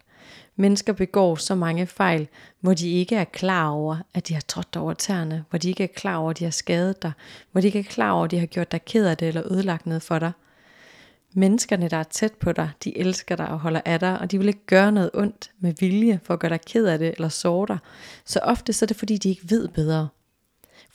Mennesker 0.55 0.93
begår 0.93 1.35
så 1.35 1.55
mange 1.55 1.87
fejl, 1.87 2.27
hvor 2.59 2.73
de 2.73 2.91
ikke 2.91 3.15
er 3.15 3.23
klar 3.23 3.69
over, 3.69 3.97
at 4.13 4.27
de 4.27 4.33
har 4.33 4.41
trådt 4.41 4.73
dig 4.73 4.81
over 4.81 4.93
tæerne, 4.93 5.45
hvor 5.49 5.59
de 5.59 5.69
ikke 5.69 5.83
er 5.83 5.93
klar 5.95 6.15
over, 6.17 6.29
at 6.29 6.39
de 6.39 6.43
har 6.43 6.51
skadet 6.51 7.01
dig, 7.03 7.11
hvor 7.51 7.61
de 7.61 7.67
ikke 7.67 7.79
er 7.79 7.83
klar 7.83 8.11
over, 8.11 8.25
at 8.25 8.31
de 8.31 8.39
har 8.39 8.45
gjort 8.45 8.71
dig 8.71 8.85
ked 8.85 9.05
af 9.07 9.17
det 9.17 9.27
eller 9.27 9.51
ødelagt 9.51 9.85
noget 9.85 10.01
for 10.01 10.19
dig. 10.19 10.31
Menneskerne, 11.37 11.89
der 11.89 11.97
er 11.97 12.03
tæt 12.03 12.33
på 12.33 12.51
dig, 12.51 12.69
de 12.83 12.97
elsker 12.97 13.35
dig 13.35 13.47
og 13.47 13.59
holder 13.59 13.81
af 13.85 13.99
dig, 13.99 14.19
og 14.19 14.31
de 14.31 14.37
vil 14.37 14.47
ikke 14.47 14.65
gøre 14.65 14.91
noget 14.91 15.09
ondt 15.13 15.51
med 15.59 15.73
vilje 15.79 16.19
for 16.23 16.33
at 16.33 16.39
gøre 16.39 16.49
dig 16.49 16.61
ked 16.61 16.85
af 16.85 16.99
det 16.99 17.13
eller 17.15 17.29
såre 17.29 17.67
dig. 17.67 17.77
Så 18.25 18.39
ofte 18.39 18.73
så 18.73 18.85
er 18.85 18.87
det 18.87 18.97
fordi, 18.97 19.17
de 19.17 19.29
ikke 19.29 19.49
ved 19.49 19.67
bedre. 19.67 20.07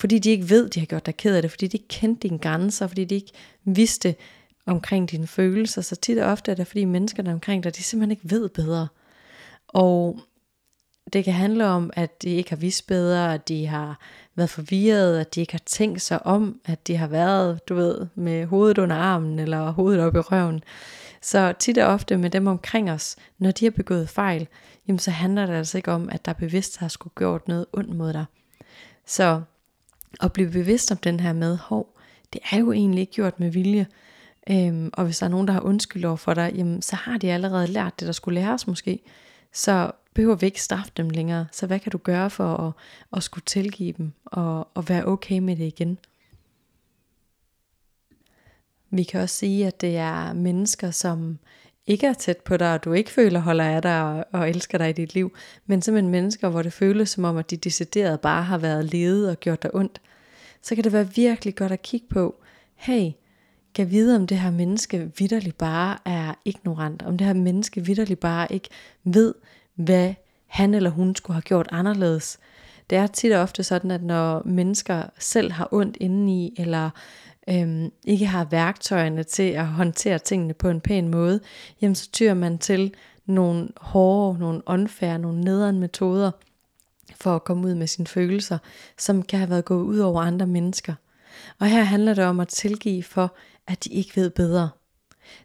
Fordi 0.00 0.18
de 0.18 0.30
ikke 0.30 0.50
ved, 0.50 0.68
de 0.70 0.80
har 0.80 0.86
gjort 0.86 1.06
dig 1.06 1.16
ked 1.16 1.36
af 1.36 1.42
det, 1.42 1.50
fordi 1.50 1.66
de 1.66 1.76
ikke 1.76 1.88
kendte 1.88 2.28
dine 2.28 2.38
grænser, 2.38 2.86
fordi 2.86 3.04
de 3.04 3.14
ikke 3.14 3.32
vidste 3.64 4.14
omkring 4.66 5.10
dine 5.10 5.26
følelser. 5.26 5.82
Så 5.82 5.96
tit 5.96 6.18
og 6.18 6.32
ofte 6.32 6.50
er 6.50 6.54
det 6.54 6.66
fordi 6.66 6.84
menneskerne 6.84 7.32
omkring 7.32 7.64
dig, 7.64 7.76
de 7.76 7.82
simpelthen 7.82 8.10
ikke 8.10 8.30
ved 8.30 8.48
bedre. 8.48 8.88
Og 9.68 10.20
det 11.12 11.24
kan 11.24 11.32
handle 11.32 11.66
om, 11.66 11.90
at 11.92 12.22
de 12.22 12.28
ikke 12.28 12.50
har 12.50 12.56
vidst 12.56 12.86
bedre, 12.86 13.34
at 13.34 13.48
de 13.48 13.66
har 13.66 13.98
været 14.34 14.50
forvirret, 14.50 15.20
at 15.20 15.34
de 15.34 15.40
ikke 15.40 15.52
har 15.52 15.62
tænkt 15.66 16.02
sig 16.02 16.26
om, 16.26 16.60
at 16.64 16.86
de 16.86 16.96
har 16.96 17.06
været, 17.06 17.68
du 17.68 17.74
ved, 17.74 18.06
med 18.14 18.46
hovedet 18.46 18.78
under 18.78 18.96
armen 18.96 19.38
eller 19.38 19.70
hovedet 19.70 20.00
op 20.00 20.16
i 20.16 20.18
røven. 20.18 20.62
Så 21.22 21.52
tit 21.58 21.78
og 21.78 21.92
ofte 21.92 22.16
med 22.16 22.30
dem 22.30 22.46
omkring 22.46 22.90
os, 22.90 23.16
når 23.38 23.50
de 23.50 23.64
har 23.64 23.70
begået 23.70 24.08
fejl, 24.08 24.48
jamen 24.88 24.98
så 24.98 25.10
handler 25.10 25.46
det 25.46 25.54
altså 25.54 25.78
ikke 25.78 25.92
om, 25.92 26.08
at 26.12 26.24
der 26.24 26.32
bevidst 26.32 26.76
har 26.76 26.88
skulle 26.88 27.14
gjort 27.16 27.48
noget 27.48 27.66
ondt 27.72 27.96
mod 27.96 28.12
dig. 28.12 28.24
Så 29.06 29.42
at 30.20 30.32
blive 30.32 30.50
bevidst 30.50 30.92
om 30.92 30.96
den 30.96 31.20
her 31.20 31.32
med, 31.32 31.56
hov, 31.56 31.96
det 32.32 32.40
er 32.52 32.58
jo 32.58 32.72
egentlig 32.72 33.00
ikke 33.00 33.12
gjort 33.12 33.40
med 33.40 33.50
vilje. 33.50 33.86
Øhm, 34.50 34.90
og 34.92 35.04
hvis 35.04 35.18
der 35.18 35.26
er 35.26 35.30
nogen, 35.30 35.46
der 35.46 35.52
har 35.52 35.60
undskyld 35.60 36.04
over 36.04 36.16
for 36.16 36.34
dig, 36.34 36.52
jamen 36.54 36.82
så 36.82 36.96
har 36.96 37.18
de 37.18 37.32
allerede 37.32 37.66
lært 37.66 38.00
det, 38.00 38.06
der 38.06 38.12
skulle 38.12 38.40
læres 38.40 38.66
måske. 38.66 39.02
Så 39.52 39.92
behøver 40.14 40.34
vi 40.34 40.46
ikke 40.46 40.62
straffe 40.62 40.92
dem 40.96 41.10
længere. 41.10 41.46
Så 41.52 41.66
hvad 41.66 41.80
kan 41.80 41.92
du 41.92 41.98
gøre 41.98 42.30
for 42.30 42.56
at, 42.56 42.72
at 43.16 43.22
skulle 43.22 43.44
tilgive 43.46 43.92
dem 43.92 44.12
og, 44.24 44.68
og 44.74 44.88
være 44.88 45.06
okay 45.06 45.38
med 45.38 45.56
det 45.56 45.64
igen? 45.64 45.98
Vi 48.90 49.02
kan 49.02 49.20
også 49.20 49.36
sige, 49.36 49.66
at 49.66 49.80
det 49.80 49.96
er 49.96 50.32
mennesker, 50.32 50.90
som 50.90 51.38
ikke 51.86 52.06
er 52.06 52.12
tæt 52.12 52.36
på 52.36 52.56
dig, 52.56 52.74
og 52.74 52.84
du 52.84 52.92
ikke 52.92 53.10
føler 53.10 53.40
holder 53.40 53.64
af 53.64 53.82
dig 53.82 54.02
og, 54.02 54.24
og 54.32 54.50
elsker 54.50 54.78
dig 54.78 54.90
i 54.90 54.92
dit 54.92 55.14
liv, 55.14 55.36
men 55.66 55.82
simpelthen 55.82 56.10
mennesker, 56.10 56.48
hvor 56.48 56.62
det 56.62 56.72
føles 56.72 57.10
som 57.10 57.24
om, 57.24 57.36
at 57.36 57.50
de 57.50 57.56
decideret 57.56 58.20
bare 58.20 58.42
har 58.42 58.58
været 58.58 58.84
ledet 58.84 59.30
og 59.30 59.40
gjort 59.40 59.62
dig 59.62 59.74
ondt, 59.74 60.00
så 60.62 60.74
kan 60.74 60.84
det 60.84 60.92
være 60.92 61.14
virkelig 61.14 61.54
godt 61.54 61.72
at 61.72 61.82
kigge 61.82 62.06
på, 62.10 62.42
hey, 62.74 63.10
kan 63.74 63.90
vide, 63.90 64.16
om 64.16 64.26
det 64.26 64.38
her 64.38 64.50
menneske 64.50 65.12
vidderligt 65.18 65.58
bare 65.58 65.98
er 66.04 66.34
ignorant, 66.44 67.02
om 67.02 67.18
det 67.18 67.26
her 67.26 67.34
menneske 67.34 67.84
vidderligt 67.84 68.20
bare 68.20 68.52
ikke 68.52 68.68
ved, 69.04 69.34
hvad 69.74 70.14
han 70.46 70.74
eller 70.74 70.90
hun 70.90 71.16
skulle 71.16 71.34
have 71.34 71.42
gjort 71.42 71.68
anderledes. 71.72 72.38
Det 72.90 72.98
er 72.98 73.06
tit 73.06 73.32
og 73.32 73.40
ofte 73.40 73.62
sådan, 73.62 73.90
at 73.90 74.02
når 74.02 74.42
mennesker 74.44 75.02
selv 75.18 75.52
har 75.52 75.68
ondt 75.72 75.96
indeni, 76.00 76.54
eller 76.58 76.90
øhm, 77.48 77.92
ikke 78.04 78.26
har 78.26 78.44
værktøjerne 78.44 79.22
til 79.22 79.42
at 79.42 79.66
håndtere 79.66 80.18
tingene 80.18 80.54
på 80.54 80.68
en 80.68 80.80
pæn 80.80 81.08
måde, 81.08 81.40
jamen 81.82 81.94
så 81.94 82.10
tyrer 82.12 82.34
man 82.34 82.58
til 82.58 82.94
nogle 83.26 83.68
hårde, 83.76 84.38
nogle 84.38 84.62
unfair, 84.66 85.16
nogle 85.16 85.40
nederen 85.40 85.78
metoder 85.78 86.30
for 87.20 87.36
at 87.36 87.44
komme 87.44 87.66
ud 87.66 87.74
med 87.74 87.86
sine 87.86 88.06
følelser, 88.06 88.58
som 88.98 89.22
kan 89.22 89.38
have 89.38 89.50
været 89.50 89.64
gået 89.64 89.82
ud 89.82 89.98
over 89.98 90.22
andre 90.22 90.46
mennesker. 90.46 90.94
Og 91.58 91.66
her 91.66 91.82
handler 91.82 92.14
det 92.14 92.24
om 92.24 92.40
at 92.40 92.48
tilgive 92.48 93.02
for, 93.02 93.34
at 93.70 93.84
de 93.84 93.90
ikke 93.90 94.16
ved 94.16 94.30
bedre. 94.30 94.70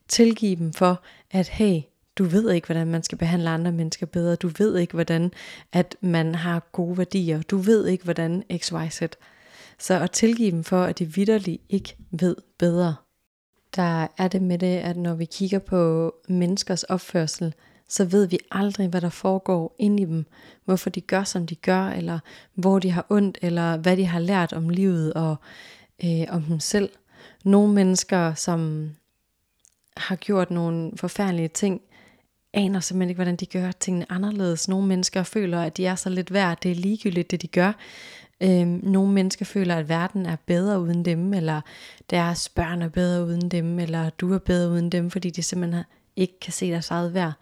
Tilgive 0.08 0.55
dem 0.55 0.74
for, 0.74 1.01
at 1.32 1.48
hey, 1.48 1.82
du 2.17 2.24
ved 2.24 2.51
ikke, 2.51 2.67
hvordan 2.67 2.88
man 2.88 3.03
skal 3.03 3.17
behandle 3.17 3.50
andre 3.50 3.72
mennesker 3.72 4.05
bedre. 4.05 4.36
Du 4.36 4.51
ved 4.58 4.77
ikke, 4.77 4.94
hvordan 4.94 5.32
at 5.74 5.96
man 6.01 6.36
har 6.36 6.70
gode 6.72 6.98
værdier. 6.98 7.41
Du 7.41 7.58
ved 7.58 7.88
ikke, 7.88 8.03
hvordan 8.03 8.44
XYZ. 8.58 9.01
Så 9.79 10.00
at 10.00 10.12
tilgive 10.12 10.51
dem 10.51 10.63
for, 10.63 10.84
at 10.84 11.00
de 11.00 11.13
vidderligt 11.13 11.62
ikke 11.70 11.96
ved 12.12 12.36
bedre. 12.58 12.96
Der 13.75 14.08
er 14.17 14.27
det 14.27 14.41
med 14.41 14.58
det, 14.58 14.77
at 14.77 14.98
når 14.98 15.13
vi 15.13 15.25
kigger 15.25 15.60
på 15.60 16.13
menneskers 16.27 16.84
opførsel, 16.84 17.53
så 17.89 18.05
ved 18.05 18.27
vi 18.27 18.38
aldrig, 18.51 18.88
hvad 18.88 19.01
der 19.01 19.10
foregår 19.10 19.75
inde 19.79 20.03
i 20.03 20.05
dem. 20.05 20.25
Hvorfor 20.65 20.89
de 20.89 21.01
gør, 21.01 21.24
som 21.24 21.48
de 21.48 21.55
gør, 21.55 21.84
eller 21.89 22.20
hvor 22.53 22.79
de 22.79 22.91
har 22.91 23.05
ondt, 23.10 23.38
eller 23.41 23.77
hvad 23.77 23.98
de 23.98 24.05
har 24.05 24.20
lært 24.20 24.53
om 24.53 24.70
livet 24.70 25.13
og 25.13 25.36
øh, 26.03 26.25
om 26.29 26.44
dem 26.44 26.60
selv. 26.60 26.89
Nogle 27.46 27.74
mennesker, 27.74 28.34
som 28.34 28.90
har 29.98 30.16
gjort 30.16 30.52
nogle 30.52 30.92
forfærdelige 30.96 31.48
ting, 31.48 31.82
aner 32.54 32.80
simpelthen 32.80 33.10
ikke, 33.10 33.18
hvordan 33.18 33.36
de 33.36 33.46
gør 33.46 33.72
tingene 33.72 34.12
anderledes. 34.12 34.68
Nogle 34.68 34.88
mennesker 34.88 35.24
føler, 35.24 35.62
at 35.62 35.78
de 35.78 35.86
er 35.86 35.96
så 35.96 36.10
lidt 36.10 36.34
værd, 36.34 36.62
det 36.64 36.72
er 36.72 36.75
ligegyldigt, 36.75 37.32
det 37.32 37.42
de 37.42 37.48
gør. 37.48 37.72
Øhm, 38.42 38.80
nogle 38.84 39.14
mennesker 39.14 39.46
føler, 39.46 39.75
at 39.75 39.90
verden 39.90 40.25
er 40.25 40.36
bedre 40.46 40.80
uden 40.80 41.06
dem, 41.06 41.34
eller 41.34 41.62
deres 42.10 42.50
børn 42.50 42.82
er 42.82 42.90
bedre 42.90 43.25
uden 43.25 43.50
dem, 43.52 43.80
eller 43.80 44.10
du 44.10 44.34
er 44.34 44.38
bedre 44.40 44.72
uden 44.72 44.90
dem, 44.90 45.12
fordi 45.12 45.30
de 45.30 45.44
simpelthen 45.44 45.84
ikke 46.16 46.40
kan 46.40 46.54
se 46.54 46.72
deres 46.72 46.92
eget 46.92 47.14
værd. 47.14 47.34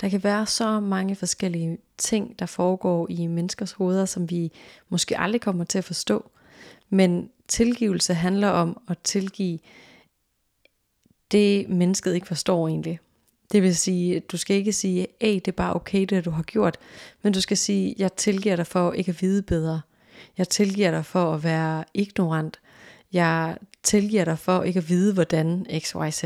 Der 0.00 0.08
kan 0.08 0.24
være 0.24 0.46
så 0.46 0.80
mange 0.80 1.16
forskellige 1.16 1.78
ting, 1.98 2.38
der 2.38 2.46
foregår 2.46 3.06
i 3.10 3.26
menneskers 3.26 3.72
hoveder, 3.72 4.04
som 4.04 4.30
vi 4.30 4.52
måske 4.88 5.18
aldrig 5.18 5.40
kommer 5.40 5.64
til 5.64 5.78
at 5.78 5.84
forstå. 5.84 6.30
Men 6.90 7.30
tilgivelse 7.48 8.14
handler 8.14 8.48
om 8.48 8.80
at 8.88 8.98
tilgive 8.98 9.58
det, 11.30 11.68
mennesket 11.68 12.14
ikke 12.14 12.26
forstår 12.26 12.68
egentlig. 12.68 13.00
Det 13.52 13.62
vil 13.62 13.76
sige, 13.76 14.20
du 14.20 14.36
skal 14.36 14.56
ikke 14.56 14.72
sige, 14.72 15.06
at 15.20 15.20
det 15.20 15.48
er 15.48 15.52
bare 15.52 15.74
okay, 15.74 16.04
det 16.04 16.24
du 16.24 16.30
har 16.30 16.42
gjort, 16.42 16.76
men 17.22 17.32
du 17.32 17.40
skal 17.40 17.56
sige, 17.56 17.94
jeg 17.98 18.12
tilgiver 18.12 18.56
dig 18.56 18.66
for 18.66 18.92
ikke 18.92 19.10
at 19.10 19.22
vide 19.22 19.42
bedre. 19.42 19.80
Jeg 20.38 20.48
tilgiver 20.48 20.90
dig 20.90 21.04
for 21.04 21.34
at 21.34 21.44
være 21.44 21.84
ignorant. 21.94 22.60
Jeg 23.12 23.56
tilgiver 23.82 24.24
dig 24.24 24.38
for 24.38 24.62
ikke 24.62 24.78
at 24.78 24.88
vide, 24.88 25.14
hvordan 25.14 25.66
XYZ. 25.78 26.24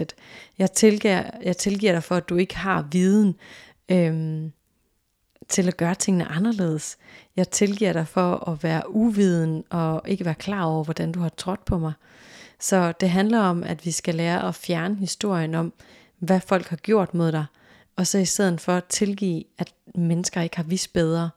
Jeg 0.58 0.72
tilgiver, 0.72 1.30
jeg 1.42 1.56
tilgiver 1.56 1.92
dig 1.92 2.02
for, 2.02 2.16
at 2.16 2.28
du 2.28 2.36
ikke 2.36 2.56
har 2.56 2.88
viden 2.92 3.34
øhm, 3.88 4.52
til 5.52 5.68
at 5.68 5.76
gøre 5.76 5.94
tingene 5.94 6.28
anderledes. 6.28 6.96
Jeg 7.36 7.48
tilgiver 7.50 7.92
dig 7.92 8.08
for 8.08 8.48
at 8.48 8.62
være 8.62 8.90
uviden 8.90 9.64
og 9.70 10.02
ikke 10.06 10.24
være 10.24 10.34
klar 10.34 10.64
over, 10.64 10.84
hvordan 10.84 11.12
du 11.12 11.20
har 11.20 11.28
trådt 11.28 11.64
på 11.64 11.78
mig. 11.78 11.92
Så 12.60 12.92
det 13.00 13.10
handler 13.10 13.40
om, 13.40 13.62
at 13.62 13.84
vi 13.86 13.90
skal 13.90 14.14
lære 14.14 14.48
at 14.48 14.54
fjerne 14.54 14.94
historien 14.96 15.54
om, 15.54 15.72
hvad 16.18 16.40
folk 16.40 16.68
har 16.68 16.76
gjort 16.76 17.14
mod 17.14 17.32
dig, 17.32 17.44
og 17.96 18.06
så 18.06 18.18
i 18.18 18.24
stedet 18.24 18.60
for 18.60 18.72
at 18.72 18.84
tilgive, 18.84 19.44
at 19.58 19.74
mennesker 19.94 20.40
ikke 20.40 20.56
har 20.56 20.62
vidst 20.62 20.92
bedre. 20.92 21.30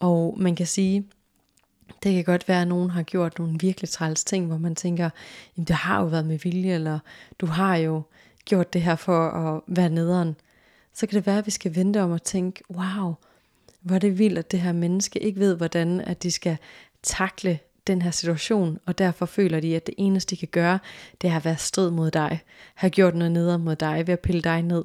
Og 0.00 0.34
man 0.38 0.56
kan 0.56 0.66
sige, 0.66 1.06
Det 2.02 2.14
kan 2.14 2.24
godt 2.24 2.48
være, 2.48 2.62
at 2.62 2.68
nogen 2.68 2.90
har 2.90 3.02
gjort 3.02 3.38
nogle 3.38 3.58
virkelig 3.60 3.90
træls 3.90 4.24
ting, 4.24 4.46
hvor 4.46 4.58
man 4.58 4.74
tænker, 4.74 5.10
jamen 5.56 5.66
det 5.66 5.76
har 5.76 6.00
jo 6.00 6.06
været 6.06 6.26
med 6.26 6.38
vilje, 6.38 6.74
eller 6.74 6.98
du 7.38 7.46
har 7.46 7.76
jo 7.76 8.02
gjort 8.44 8.72
det 8.72 8.82
her 8.82 8.96
for 8.96 9.28
at 9.28 9.60
være 9.66 9.88
nederen. 9.88 10.36
Så 10.94 11.06
kan 11.06 11.16
det 11.16 11.26
være, 11.26 11.38
at 11.38 11.46
vi 11.46 11.50
skal 11.50 11.74
vente 11.74 12.02
om 12.02 12.10
og 12.10 12.22
tænke, 12.22 12.62
wow, 12.70 13.14
hvor 13.86 13.98
det 13.98 14.18
vildt, 14.18 14.38
at 14.38 14.52
det 14.52 14.60
her 14.60 14.72
menneske 14.72 15.18
ikke 15.18 15.40
ved, 15.40 15.56
hvordan 15.56 16.00
at 16.00 16.22
de 16.22 16.30
skal 16.30 16.56
takle 17.02 17.58
den 17.86 18.02
her 18.02 18.10
situation, 18.10 18.78
og 18.86 18.98
derfor 18.98 19.26
føler 19.26 19.60
de, 19.60 19.76
at 19.76 19.86
det 19.86 19.94
eneste, 19.98 20.30
de 20.30 20.36
kan 20.36 20.48
gøre, 20.48 20.78
det 21.22 21.30
er 21.30 21.36
at 21.36 21.44
være 21.44 21.56
strid 21.56 21.90
mod 21.90 22.10
dig, 22.10 22.40
have 22.74 22.90
gjort 22.90 23.14
noget 23.14 23.32
neder 23.32 23.56
mod 23.56 23.76
dig, 23.76 24.06
ved 24.06 24.12
at 24.12 24.20
pille 24.20 24.42
dig 24.42 24.62
ned. 24.62 24.84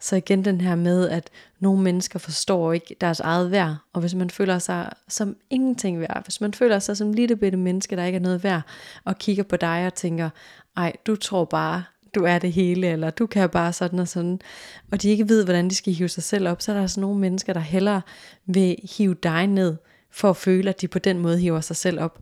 Så 0.00 0.16
igen 0.16 0.44
den 0.44 0.60
her 0.60 0.74
med, 0.74 1.08
at 1.08 1.30
nogle 1.60 1.82
mennesker 1.82 2.18
forstår 2.18 2.72
ikke 2.72 2.96
deres 3.00 3.20
eget 3.20 3.50
værd, 3.50 3.76
og 3.92 4.00
hvis 4.00 4.14
man 4.14 4.30
føler 4.30 4.58
sig 4.58 4.92
som 5.08 5.36
ingenting 5.50 6.00
værd, 6.00 6.24
hvis 6.24 6.40
man 6.40 6.54
føler 6.54 6.78
sig 6.78 6.96
som 6.96 7.12
lille 7.12 7.36
bitte 7.36 7.58
menneske, 7.58 7.96
der 7.96 8.04
ikke 8.04 8.16
er 8.16 8.20
noget 8.20 8.44
værd, 8.44 8.62
og 9.04 9.18
kigger 9.18 9.42
på 9.42 9.56
dig 9.56 9.86
og 9.86 9.94
tænker, 9.94 10.30
ej, 10.76 10.92
du 11.06 11.16
tror 11.16 11.44
bare, 11.44 11.84
du 12.14 12.24
er 12.24 12.38
det 12.38 12.52
hele, 12.52 12.86
eller 12.86 13.10
du 13.10 13.26
kan 13.26 13.50
bare 13.50 13.72
sådan 13.72 13.98
og 13.98 14.08
sådan, 14.08 14.40
og 14.90 15.02
de 15.02 15.08
ikke 15.08 15.28
ved, 15.28 15.44
hvordan 15.44 15.70
de 15.70 15.74
skal 15.74 15.92
hive 15.92 16.08
sig 16.08 16.22
selv 16.22 16.48
op, 16.48 16.62
så 16.62 16.72
er 16.72 16.74
der 16.74 16.82
altså 16.82 17.00
nogle 17.00 17.18
mennesker, 17.18 17.52
der 17.52 17.60
hellere 17.60 18.02
vil 18.46 18.76
hive 18.96 19.14
dig 19.14 19.46
ned, 19.46 19.76
for 20.10 20.30
at 20.30 20.36
føle, 20.36 20.70
at 20.70 20.80
de 20.80 20.88
på 20.88 20.98
den 20.98 21.18
måde 21.18 21.38
hiver 21.38 21.60
sig 21.60 21.76
selv 21.76 22.00
op. 22.00 22.18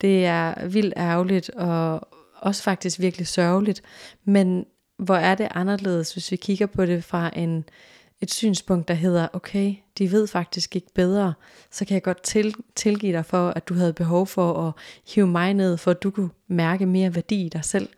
Det 0.00 0.26
er 0.26 0.66
vildt 0.66 0.94
ærgerligt, 0.96 1.50
og 1.50 2.08
også 2.40 2.62
faktisk 2.62 3.00
virkelig 3.00 3.26
sørgeligt, 3.26 3.82
men 4.24 4.66
hvor 4.96 5.16
er 5.16 5.34
det 5.34 5.48
anderledes, 5.50 6.12
hvis 6.12 6.30
vi 6.30 6.36
kigger 6.36 6.66
på 6.66 6.86
det 6.86 7.04
fra 7.04 7.30
en, 7.36 7.64
et 8.20 8.30
synspunkt, 8.30 8.88
der 8.88 8.94
hedder, 8.94 9.28
okay, 9.32 9.74
de 9.98 10.12
ved 10.12 10.26
faktisk 10.26 10.76
ikke 10.76 10.94
bedre, 10.94 11.34
så 11.70 11.84
kan 11.84 11.94
jeg 11.94 12.02
godt 12.02 12.22
til, 12.22 12.54
tilgive 12.74 13.12
dig 13.12 13.26
for, 13.26 13.50
at 13.50 13.68
du 13.68 13.74
havde 13.74 13.92
behov 13.92 14.26
for 14.26 14.68
at 14.68 14.72
hive 15.14 15.26
mig 15.26 15.54
ned, 15.54 15.76
for 15.76 15.90
at 15.90 16.02
du 16.02 16.10
kunne 16.10 16.30
mærke 16.48 16.86
mere 16.86 17.14
værdi 17.14 17.46
i 17.46 17.48
dig 17.48 17.64
selv. 17.64 17.88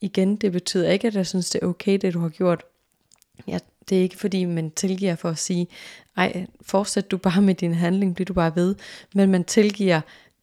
Igen, 0.00 0.36
det 0.36 0.52
betyder 0.52 0.90
ikke, 0.90 1.06
at 1.06 1.14
jeg 1.14 1.26
synes, 1.26 1.50
det 1.50 1.62
er 1.62 1.66
okay, 1.66 1.98
det 1.98 2.14
du 2.14 2.20
har 2.20 2.28
gjort. 2.28 2.64
Ja, 3.48 3.58
det 3.88 3.98
er 3.98 4.02
ikke 4.02 4.16
fordi, 4.16 4.44
man 4.44 4.70
tilgiver 4.70 5.14
for 5.14 5.28
at 5.30 5.38
sige, 5.38 5.68
ej, 6.16 6.46
fortsæt 6.62 7.10
du 7.10 7.16
bare 7.16 7.42
med 7.42 7.54
din 7.54 7.74
handling, 7.74 8.14
bliver 8.14 8.26
du 8.26 8.34
bare 8.34 8.56
ved. 8.56 8.74
Men 9.14 9.30
man 9.30 9.44
tilgiver 9.44 10.00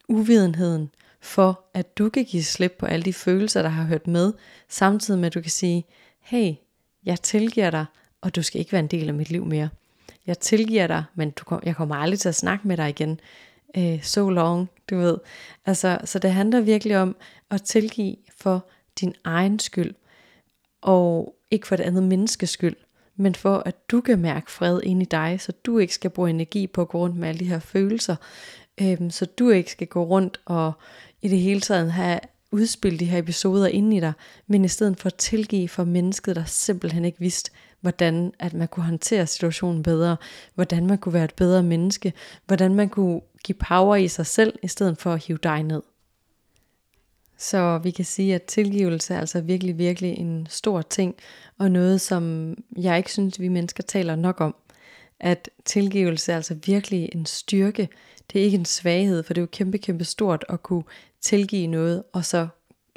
uvidenheden 0.08 0.90
for, 1.22 1.62
at 1.74 1.98
du 1.98 2.10
kan 2.10 2.26
give 2.26 2.44
slip 2.44 2.76
på 2.80 2.86
alle 2.86 3.04
de 3.04 3.14
følelser, 3.14 3.62
der 3.62 3.70
har 3.70 3.84
hørt 3.84 4.08
med, 4.08 4.34
samtidig 4.70 5.20
med, 5.20 5.28
at 5.28 5.34
du 5.34 5.42
kan 5.42 5.52
sige, 5.52 5.86
hey, 6.20 6.54
jeg 7.06 7.22
tilgiver 7.22 7.70
dig, 7.70 7.86
og 8.22 8.36
du 8.36 8.42
skal 8.42 8.60
ikke 8.60 8.72
være 8.72 8.80
en 8.80 8.88
del 8.88 9.08
af 9.08 9.14
mit 9.14 9.30
liv 9.30 9.46
mere. 9.46 9.70
Jeg 10.28 10.40
tilgiver 10.40 10.88
dig, 10.88 11.04
men 11.16 11.32
du, 11.32 11.60
jeg 11.64 11.76
kommer 11.76 11.96
aldrig 11.96 12.20
til 12.20 12.30
at 12.30 12.36
snakke 12.36 12.68
med 12.68 12.78
dig 12.78 12.90
igen. 12.90 13.20
Øh, 13.78 14.04
so 14.04 14.30
long, 14.30 14.70
du 14.90 14.98
ved. 14.98 15.18
Altså, 15.66 15.98
så 16.06 16.20
det 16.20 16.32
handler 16.32 16.62
virkelig 16.62 16.98
om 16.98 17.16
at 17.50 17.62
tilgive 17.62 18.16
for 18.38 18.66
din 19.00 19.16
egen 19.24 19.60
skyld, 19.60 19.94
og 20.82 21.36
ikke 21.52 21.68
for 21.68 21.76
det 21.76 21.84
andet 21.84 22.04
menneskes 22.04 22.50
skyld, 22.50 22.76
men 23.16 23.36
for 23.36 23.64
at 23.66 23.90
du 23.92 24.02
kan 24.02 24.20
mærke 24.20 24.52
fred 24.52 24.82
ind 24.84 25.02
i 25.02 25.06
dig, 25.06 25.38
så 25.42 25.52
du 25.52 25.78
ikke 25.78 25.94
skal 25.94 26.10
bruge 26.10 26.30
energi 26.30 26.68
på 26.68 26.82
at 26.82 26.88
gå 26.88 26.98
rundt 26.98 27.16
med 27.16 27.28
alle 27.30 27.40
de 27.40 27.50
her 27.50 27.60
følelser, 27.60 28.16
øhm, 28.82 29.10
så 29.10 29.26
du 29.26 29.50
ikke 29.50 29.72
skal 29.72 29.88
gå 29.88 30.04
rundt 30.04 30.40
og 30.46 30.74
i 31.22 31.28
det 31.28 31.40
hele 31.40 31.62
taget 31.62 31.92
have 31.92 32.20
udspillet 32.52 33.00
de 33.00 33.06
her 33.06 33.18
episoder 33.18 33.68
ind 33.68 33.94
i 33.94 34.00
dig, 34.00 34.14
men 34.48 34.66
i 34.66 34.68
stedet 34.68 35.00
for 35.00 35.08
at 35.08 35.16
tilgive 35.16 35.70
for 35.70 35.84
mennesket, 35.84 36.36
der 36.36 36.44
simpelthen 36.46 37.06
ikke 37.06 37.20
vidste, 37.20 37.52
hvordan 37.82 38.34
at 38.40 38.54
man 38.54 38.68
kunne 38.68 38.86
håndtere 38.86 39.28
situationen 39.28 39.84
bedre, 39.84 40.18
hvordan 40.56 40.88
man 40.88 40.98
kunne 40.98 41.14
være 41.14 41.24
et 41.24 41.34
bedre 41.34 41.64
menneske, 41.64 42.14
hvordan 42.48 42.76
man 42.76 42.90
kunne 42.90 43.22
give 43.44 43.56
power 43.56 43.96
i 43.96 44.08
sig 44.08 44.26
selv, 44.26 44.60
i 44.64 44.68
stedet 44.68 44.98
for 44.98 45.14
at 45.14 45.26
hive 45.26 45.40
dig 45.44 45.64
ned. 45.64 45.82
Så 47.38 47.78
vi 47.84 47.92
kan 47.92 48.06
sige, 48.06 48.36
at 48.36 48.44
tilgivelse 48.44 49.14
er 49.14 49.20
altså 49.20 49.42
virkelig, 49.42 49.78
virkelig 49.78 50.18
en 50.18 50.48
stor 50.50 50.82
ting, 50.82 51.16
og 51.58 51.72
noget, 51.72 52.02
som 52.02 52.54
jeg 52.78 52.98
ikke 52.98 53.12
synes, 53.12 53.40
vi 53.40 53.48
mennesker 53.48 53.84
taler 53.84 54.16
nok 54.16 54.42
om. 54.42 54.56
At 55.20 55.50
tilgivelse 55.66 56.32
er 56.32 56.36
altså 56.36 56.58
virkelig 56.66 57.10
en 57.16 57.26
styrke. 57.26 57.90
Det 58.34 58.42
er 58.42 58.46
ikke 58.46 58.58
en 58.58 58.66
svaghed, 58.66 59.24
for 59.24 59.34
det 59.34 59.42
er 59.42 59.44
jo 59.44 59.50
kæmpe, 59.52 59.78
kæmpe 59.78 60.04
stort 60.04 60.46
at 60.50 60.64
kunne 60.64 60.84
tilgive 61.22 61.68
noget, 61.68 62.04
og 62.14 62.26
så 62.26 62.48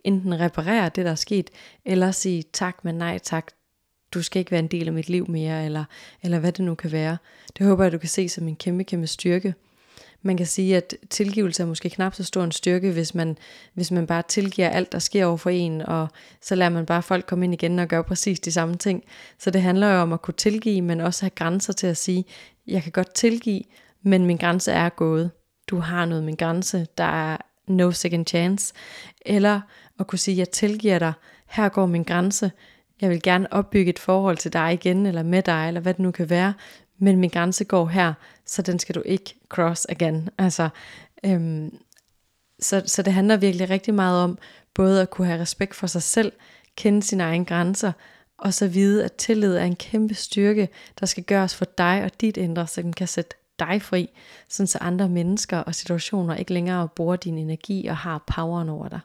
enten 0.04 0.40
reparere 0.40 0.90
det, 0.94 1.04
der 1.04 1.10
er 1.10 1.14
sket, 1.14 1.50
eller 1.84 2.10
sige 2.10 2.44
tak, 2.52 2.84
men 2.84 2.94
nej 2.94 3.18
tak, 3.18 3.52
du 4.14 4.22
skal 4.22 4.40
ikke 4.40 4.50
være 4.50 4.60
en 4.60 4.66
del 4.66 4.86
af 4.86 4.92
mit 4.92 5.08
liv 5.08 5.30
mere, 5.30 5.64
eller, 5.64 5.84
eller 6.22 6.38
hvad 6.38 6.52
det 6.52 6.64
nu 6.64 6.74
kan 6.74 6.92
være. 6.92 7.16
Det 7.58 7.66
håber 7.66 7.84
jeg, 7.84 7.92
du 7.92 7.98
kan 7.98 8.08
se 8.08 8.28
som 8.28 8.48
en 8.48 8.56
kæmpe, 8.56 8.84
kæmpe 8.84 9.06
styrke. 9.06 9.54
Man 10.26 10.36
kan 10.36 10.46
sige, 10.46 10.76
at 10.76 10.94
tilgivelse 11.10 11.62
er 11.62 11.66
måske 11.66 11.90
knap 11.90 12.14
så 12.14 12.24
stor 12.24 12.44
en 12.44 12.52
styrke, 12.52 12.92
hvis 12.92 13.14
man, 13.14 13.38
hvis 13.74 13.90
man 13.90 14.06
bare 14.06 14.22
tilgiver 14.28 14.68
alt, 14.68 14.92
der 14.92 14.98
sker 14.98 15.26
over 15.26 15.36
for 15.36 15.50
en, 15.50 15.82
og 15.82 16.08
så 16.42 16.54
lader 16.54 16.70
man 16.70 16.86
bare 16.86 17.02
folk 17.02 17.26
komme 17.26 17.44
ind 17.44 17.54
igen 17.54 17.78
og 17.78 17.88
gøre 17.88 18.04
præcis 18.04 18.40
de 18.40 18.52
samme 18.52 18.76
ting. 18.76 19.04
Så 19.38 19.50
det 19.50 19.62
handler 19.62 19.88
jo 19.92 20.00
om 20.00 20.12
at 20.12 20.22
kunne 20.22 20.34
tilgive, 20.34 20.82
men 20.82 21.00
også 21.00 21.22
have 21.22 21.30
grænser 21.30 21.72
til 21.72 21.86
at 21.86 21.96
sige, 21.96 22.24
jeg 22.66 22.82
kan 22.82 22.92
godt 22.92 23.14
tilgive, 23.14 23.62
men 24.02 24.26
min 24.26 24.36
grænse 24.36 24.72
er 24.72 24.88
gået. 24.88 25.30
Du 25.66 25.78
har 25.78 26.04
noget 26.04 26.24
min 26.24 26.36
grænse, 26.36 26.86
der 26.98 27.32
er 27.32 27.36
no 27.66 27.90
second 27.90 28.26
chance. 28.26 28.74
Eller 29.26 29.60
at 30.00 30.06
kunne 30.06 30.18
sige, 30.18 30.38
jeg 30.38 30.50
tilgiver 30.50 30.98
dig, 30.98 31.12
her 31.46 31.68
går 31.68 31.86
min 31.86 32.02
grænse, 32.02 32.50
jeg 33.00 33.10
vil 33.10 33.22
gerne 33.22 33.52
opbygge 33.52 33.90
et 33.90 33.98
forhold 33.98 34.36
til 34.36 34.52
dig 34.52 34.72
igen, 34.72 35.06
eller 35.06 35.22
med 35.22 35.42
dig, 35.42 35.68
eller 35.68 35.80
hvad 35.80 35.94
det 35.94 36.02
nu 36.02 36.10
kan 36.10 36.30
være, 36.30 36.54
men 36.98 37.18
min 37.18 37.30
grænse 37.30 37.64
går 37.64 37.86
her, 37.86 38.14
så 38.46 38.62
den 38.62 38.78
skal 38.78 38.94
du 38.94 39.02
ikke 39.04 39.34
cross 39.48 39.86
again. 39.88 40.28
Altså, 40.38 40.68
øhm, 41.24 41.78
så, 42.60 42.82
så 42.86 43.02
det 43.02 43.12
handler 43.12 43.36
virkelig 43.36 43.70
rigtig 43.70 43.94
meget 43.94 44.22
om, 44.22 44.38
både 44.74 45.02
at 45.02 45.10
kunne 45.10 45.26
have 45.26 45.40
respekt 45.40 45.74
for 45.74 45.86
sig 45.86 46.02
selv, 46.02 46.32
kende 46.76 47.02
sine 47.02 47.22
egne 47.22 47.44
grænser, 47.44 47.92
og 48.38 48.54
så 48.54 48.68
vide, 48.68 49.04
at 49.04 49.12
tillid 49.12 49.56
er 49.56 49.64
en 49.64 49.76
kæmpe 49.76 50.14
styrke, 50.14 50.68
der 51.00 51.06
skal 51.06 51.24
gøres 51.24 51.54
for 51.54 51.64
dig 51.64 52.04
og 52.04 52.20
dit 52.20 52.36
indre, 52.36 52.66
så 52.66 52.82
den 52.82 52.92
kan 52.92 53.08
sætte 53.08 53.36
dig 53.58 53.82
fri, 53.82 54.10
sådan 54.48 54.66
så 54.66 54.78
andre 54.80 55.08
mennesker 55.08 55.58
og 55.58 55.74
situationer 55.74 56.34
ikke 56.34 56.52
længere 56.52 56.88
bruger 56.88 57.16
din 57.16 57.38
energi 57.38 57.86
og 57.86 57.96
har 57.96 58.24
poweren 58.26 58.68
over 58.68 58.88
dig. 58.88 59.00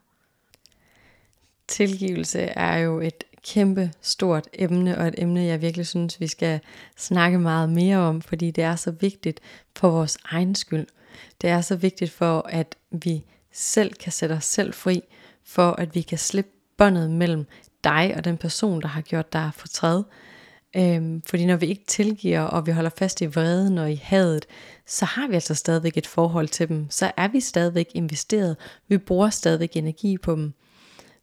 Tilgivelse 1.68 2.40
er 2.42 2.78
jo 2.78 3.00
et 3.00 3.24
kæmpe 3.44 3.92
stort 4.02 4.48
emne, 4.54 4.98
og 4.98 5.08
et 5.08 5.16
emne, 5.18 5.44
jeg 5.44 5.62
virkelig 5.62 5.88
synes, 5.88 6.20
vi 6.20 6.28
skal 6.28 6.60
snakke 6.98 7.40
meget 7.40 7.70
mere 7.70 7.98
om, 7.98 8.22
fordi 8.22 8.52
det 8.52 8.64
er 8.64 8.76
så 8.76 8.92
vigtigt 8.92 9.40
for 9.76 9.90
vores 9.90 10.18
egen 10.26 10.56
skyld. 10.56 10.88
Det 11.42 11.50
er 11.50 11.62
så 11.62 11.76
vigtigt 11.76 12.12
for, 12.12 12.46
at 12.50 12.76
vi 12.92 13.24
selv 13.52 13.94
kan 13.94 14.12
sætte 14.12 14.34
os 14.34 14.46
selv 14.46 14.74
fri, 14.74 15.02
for 15.46 15.72
at 15.72 15.96
vi 15.96 16.02
kan 16.02 16.18
slippe 16.18 16.52
båndet 16.78 17.12
mellem 17.12 17.46
dig 17.84 18.14
og 18.18 18.26
den 18.26 18.38
person, 18.38 18.82
der 18.82 18.88
har 18.88 19.02
gjort 19.02 19.34
dig 19.34 19.52
fortræd. 19.56 20.04
Øhm, 20.76 21.22
fordi 21.22 21.46
når 21.46 21.56
vi 21.56 21.66
ikke 21.66 21.86
tilgiver, 21.88 22.42
og 22.42 22.68
vi 22.68 22.72
holder 22.72 22.90
fast 22.98 23.22
i 23.22 23.26
vreden 23.26 23.78
og 23.78 23.92
i 23.92 24.00
hadet, 24.04 24.46
så 24.88 25.06
har 25.06 25.28
vi 25.28 25.34
altså 25.34 25.56
stadigvæk 25.56 25.98
et 25.98 26.08
forhold 26.08 26.48
til 26.48 26.70
dem. 26.70 26.90
Så 26.90 27.12
er 27.18 27.28
vi 27.28 27.40
stadigvæk 27.40 27.88
investeret. 27.94 28.58
Vi 28.88 28.98
bruger 28.98 29.30
stadigvæk 29.30 29.76
energi 29.76 30.18
på 30.18 30.36
dem. 30.36 30.54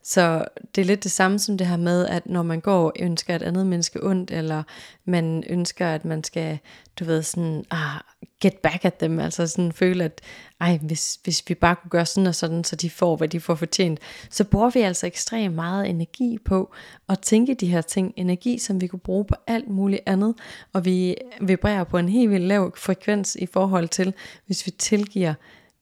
Så 0.09 0.45
det 0.75 0.81
er 0.81 0.85
lidt 0.85 1.05
det 1.05 1.11
samme 1.11 1.39
som 1.39 1.59
det 1.59 1.67
her 1.67 1.77
med, 1.77 2.07
at 2.07 2.27
når 2.27 2.43
man 2.43 2.61
går 2.61 2.85
og 2.85 2.93
ønsker 3.01 3.37
et 3.37 3.43
andet 3.43 3.67
menneske 3.67 4.07
ondt, 4.07 4.31
eller 4.31 4.63
man 5.05 5.45
ønsker, 5.49 5.89
at 5.89 6.05
man 6.05 6.25
skal, 6.25 6.59
du 6.99 7.05
ved, 7.05 7.23
sådan, 7.23 7.65
ah, 7.71 8.01
get 8.41 8.55
back 8.55 8.85
at 8.85 9.01
dem, 9.01 9.19
altså 9.19 9.47
sådan 9.47 9.73
føle, 9.73 10.05
at 10.05 10.21
ej, 10.61 10.79
hvis, 10.83 11.19
hvis 11.25 11.43
vi 11.49 11.55
bare 11.55 11.77
kunne 11.77 11.91
gøre 11.91 12.07
sådan 12.07 12.27
og 12.27 12.35
sådan, 12.35 12.65
så 12.65 12.77
de 12.77 12.91
får, 12.91 13.17
hvad 13.17 13.29
de 13.29 13.41
får 13.41 13.55
fortjent, 13.55 14.01
så 14.31 14.45
bruger 14.45 14.71
vi 14.71 14.81
altså 14.81 15.07
ekstremt 15.07 15.55
meget 15.55 15.89
energi 15.89 16.39
på 16.45 16.73
at 17.09 17.21
tænke 17.21 17.55
de 17.55 17.67
her 17.67 17.81
ting, 17.81 18.13
energi, 18.17 18.59
som 18.59 18.81
vi 18.81 18.87
kunne 18.87 19.01
bruge 19.01 19.25
på 19.25 19.35
alt 19.47 19.69
muligt 19.69 20.03
andet, 20.07 20.35
og 20.73 20.85
vi 20.85 21.17
vibrerer 21.41 21.85
på 21.85 21.99
en 21.99 22.09
helt 22.09 22.31
vildt 22.31 22.47
lav 22.47 22.77
frekvens 22.77 23.37
i 23.37 23.47
forhold 23.47 23.89
til, 23.89 24.15
hvis 24.47 24.67
vi 24.67 24.71
tilgiver, 24.71 25.35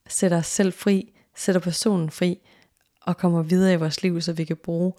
sætter 0.07 0.37
os 0.37 0.47
selv 0.47 0.73
fri, 0.73 1.13
sætter 1.35 1.61
personen 1.61 2.09
fri, 2.09 2.39
og 3.07 3.17
kommer 3.17 3.41
videre 3.41 3.73
i 3.73 3.75
vores 3.75 4.03
liv, 4.03 4.21
så 4.21 4.33
vi 4.33 4.43
kan 4.43 4.57
bruge 4.57 4.93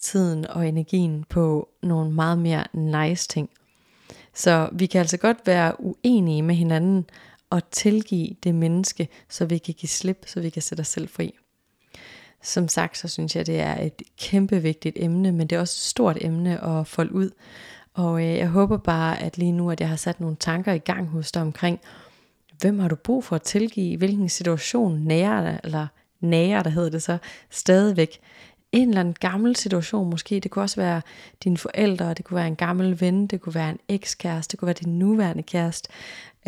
tiden 0.00 0.46
og 0.46 0.68
energien 0.68 1.24
på 1.28 1.68
nogle 1.82 2.12
meget 2.12 2.38
mere 2.38 2.64
nice 2.72 3.28
ting. 3.28 3.50
Så 4.34 4.68
vi 4.72 4.86
kan 4.86 5.00
altså 5.00 5.16
godt 5.16 5.36
være 5.46 5.80
uenige 5.80 6.42
med 6.42 6.54
hinanden 6.54 7.06
og 7.50 7.70
tilgive 7.70 8.36
det 8.42 8.54
menneske, 8.54 9.08
så 9.28 9.44
vi 9.44 9.58
kan 9.58 9.74
give 9.74 9.88
slip, 9.88 10.24
så 10.26 10.40
vi 10.40 10.50
kan 10.50 10.62
sætte 10.62 10.80
os 10.80 10.88
selv 10.88 11.08
fri. 11.08 11.34
Som 12.42 12.68
sagt, 12.68 12.98
så 12.98 13.08
synes 13.08 13.36
jeg, 13.36 13.46
det 13.46 13.60
er 13.60 13.80
et 13.80 14.02
kæmpe 14.18 14.62
vigtigt 14.62 14.96
emne, 15.00 15.32
men 15.32 15.46
det 15.46 15.56
er 15.56 15.60
også 15.60 15.78
et 15.78 15.90
stort 15.90 16.18
emne 16.20 16.64
at 16.64 16.86
folde 16.86 17.14
ud. 17.14 17.30
Og 17.94 18.24
øh, 18.24 18.36
jeg 18.36 18.48
håber 18.48 18.76
bare, 18.76 19.22
at 19.22 19.38
lige 19.38 19.52
nu, 19.52 19.70
at 19.70 19.80
jeg 19.80 19.88
har 19.88 19.96
sat 19.96 20.20
nogle 20.20 20.36
tanker 20.36 20.72
i 20.72 20.78
gang 20.78 21.08
hos 21.08 21.32
dig 21.32 21.42
omkring, 21.42 21.80
hvem 22.60 22.78
har 22.78 22.88
du 22.88 22.96
brug 22.96 23.24
for 23.24 23.36
at 23.36 23.42
tilgive, 23.42 23.96
hvilken 23.96 24.28
situation 24.28 25.00
nærer 25.00 25.58
eller 25.64 25.86
nager, 26.20 26.62
der 26.62 26.70
hedder 26.70 26.90
det 26.90 27.02
så, 27.02 27.18
stadigvæk. 27.50 28.18
En 28.72 28.88
eller 28.88 29.00
anden 29.00 29.16
gammel 29.20 29.56
situation 29.56 30.10
måske, 30.10 30.40
det 30.40 30.50
kunne 30.50 30.62
også 30.62 30.80
være 30.80 31.02
dine 31.44 31.56
forældre, 31.56 32.14
det 32.14 32.24
kunne 32.24 32.36
være 32.36 32.46
en 32.46 32.56
gammel 32.56 33.00
ven, 33.00 33.26
det 33.26 33.40
kunne 33.40 33.54
være 33.54 33.70
en 33.70 33.78
ekskæreste, 33.88 34.50
det 34.52 34.58
kunne 34.58 34.66
være 34.66 34.76
din 34.84 34.98
nuværende 34.98 35.42
kæreste. 35.42 35.88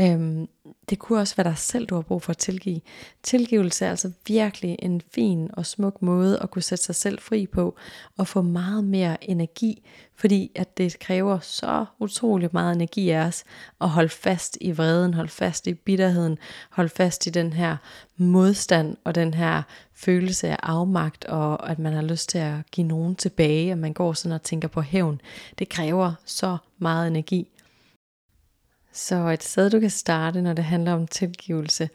Øhm, 0.01 0.49
det 0.91 0.99
kunne 0.99 1.21
også 1.21 1.37
være 1.37 1.49
dig 1.49 1.59
selv, 1.59 1.87
du 1.87 1.95
har 1.95 2.03
brug 2.03 2.23
for 2.23 2.31
at 2.31 2.39
tilgive. 2.39 2.81
Tilgivelse 3.23 3.85
er 3.85 3.91
altså 3.91 4.13
virkelig 4.27 4.77
en 4.79 5.03
fin 5.15 5.51
og 5.53 5.67
smuk 5.67 6.03
måde 6.03 6.39
at 6.39 6.51
kunne 6.51 6.63
sætte 6.63 6.85
sig 6.85 6.95
selv 6.95 7.19
fri 7.19 7.47
på 7.47 7.77
og 8.17 8.27
få 8.27 8.43
meget 8.43 8.85
mere 8.85 9.31
energi, 9.31 9.83
fordi 10.15 10.51
at 10.55 10.79
det 10.79 10.99
kræver 10.99 11.39
så 11.39 11.85
utrolig 11.99 12.49
meget 12.53 12.75
energi 12.75 13.11
af 13.11 13.27
os 13.27 13.45
at 13.81 13.89
holde 13.89 14.09
fast 14.09 14.59
i 14.61 14.71
vreden, 14.71 15.15
holde 15.15 15.31
fast 15.31 15.67
i 15.67 15.75
bitterheden, 15.75 16.39
holde 16.71 16.91
fast 16.91 17.27
i 17.27 17.31
den 17.31 17.53
her 17.53 17.77
modstand 18.17 18.97
og 19.05 19.15
den 19.15 19.35
her 19.35 19.63
følelse 19.95 20.49
af 20.49 20.57
afmagt 20.63 21.25
og 21.25 21.71
at 21.71 21.79
man 21.79 21.93
har 21.93 22.03
lyst 22.03 22.29
til 22.29 22.39
at 22.39 22.55
give 22.73 22.87
nogen 22.87 23.17
tilbage, 23.17 23.73
og 23.73 23.79
man 23.79 23.93
går 23.93 24.13
sådan 24.13 24.33
og 24.33 24.43
tænker 24.43 24.69
på 24.69 24.81
hævn. 24.81 25.21
Det 25.59 25.69
kræver 25.69 26.13
så 26.25 26.57
meget 26.79 27.09
energi. 27.09 27.49
Så 28.93 29.29
et 29.29 29.43
sted, 29.43 29.71
du 29.71 29.81
kan 29.81 29.91
starte, 29.91 30.43
når 30.43 30.53
det 30.53 30.65
handler 30.65 30.93
om 30.93 31.07
tilgivelse, 31.07 31.91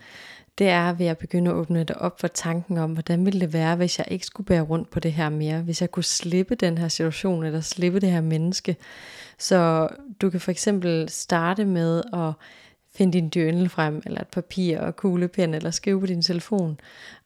det 0.58 0.70
er 0.70 0.94
ved 0.94 1.06
at 1.06 1.18
begynde 1.18 1.52
at 1.52 1.56
åbne 1.56 1.84
dig 1.84 2.02
op 2.02 2.20
for 2.20 2.28
tanken 2.28 2.78
om, 2.78 2.94
hvordan 2.94 3.26
ville 3.26 3.40
det 3.40 3.54
være, 3.54 3.76
hvis 3.76 3.98
jeg 4.00 4.08
ikke 4.10 4.26
skulle 4.26 4.48
bære 4.48 4.62
rundt 4.62 4.90
på 4.90 5.00
det 5.00 5.14
her 5.14 5.30
mere, 5.30 5.62
hvis 5.62 5.82
jeg 5.82 5.92
kunne 5.92 6.04
slippe 6.04 6.56
den 6.56 6.78
her 6.78 6.88
situation, 6.88 7.44
eller 7.44 7.62
slippe 7.62 8.00
det 8.00 8.12
her 8.12 8.22
menneske. 8.22 8.78
Så 9.38 9.88
du 10.22 10.30
kan 10.30 10.40
for 10.40 10.52
eksempel 10.52 11.10
starte 11.10 11.66
med 11.66 12.04
at 12.14 12.34
finde 12.96 13.14
din 13.14 13.32
journal 13.36 13.70
frem, 13.70 14.02
eller 14.06 14.22
et 14.22 14.28
papir 14.28 14.80
og 14.80 14.96
kuglepen, 14.96 15.54
eller 15.54 15.72
skrive 15.72 16.00
på 16.00 16.06
din 16.06 16.22
telefon, 16.22 16.80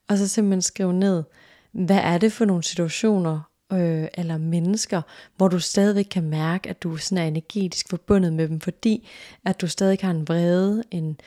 og 0.08 0.18
så 0.18 0.28
simpelthen 0.28 0.62
skrive 0.62 0.94
ned, 0.94 1.24
hvad 1.72 2.00
er 2.04 2.18
det 2.18 2.32
for 2.32 2.46
nogle 2.46 2.64
situationer, 2.64 3.49
øh, 3.74 4.08
eller 4.14 4.38
mennesker, 4.38 5.02
hvor 5.38 5.48
du 5.48 5.60
stadigvæk 5.60 6.08
kan 6.12 6.24
mærke, 6.24 6.70
at 6.70 6.84
du 6.84 6.98
sådan 6.98 7.24
er 7.24 7.28
energetisk 7.28 7.90
forbundet 7.90 8.34
med 8.34 8.48
dem, 8.48 8.60
fordi 8.60 9.08
at 9.46 9.62
du 9.62 9.68
stadig 9.68 9.98
har 10.02 10.12
en 10.12 10.28
vrede, 10.28 10.84
en 10.92 11.20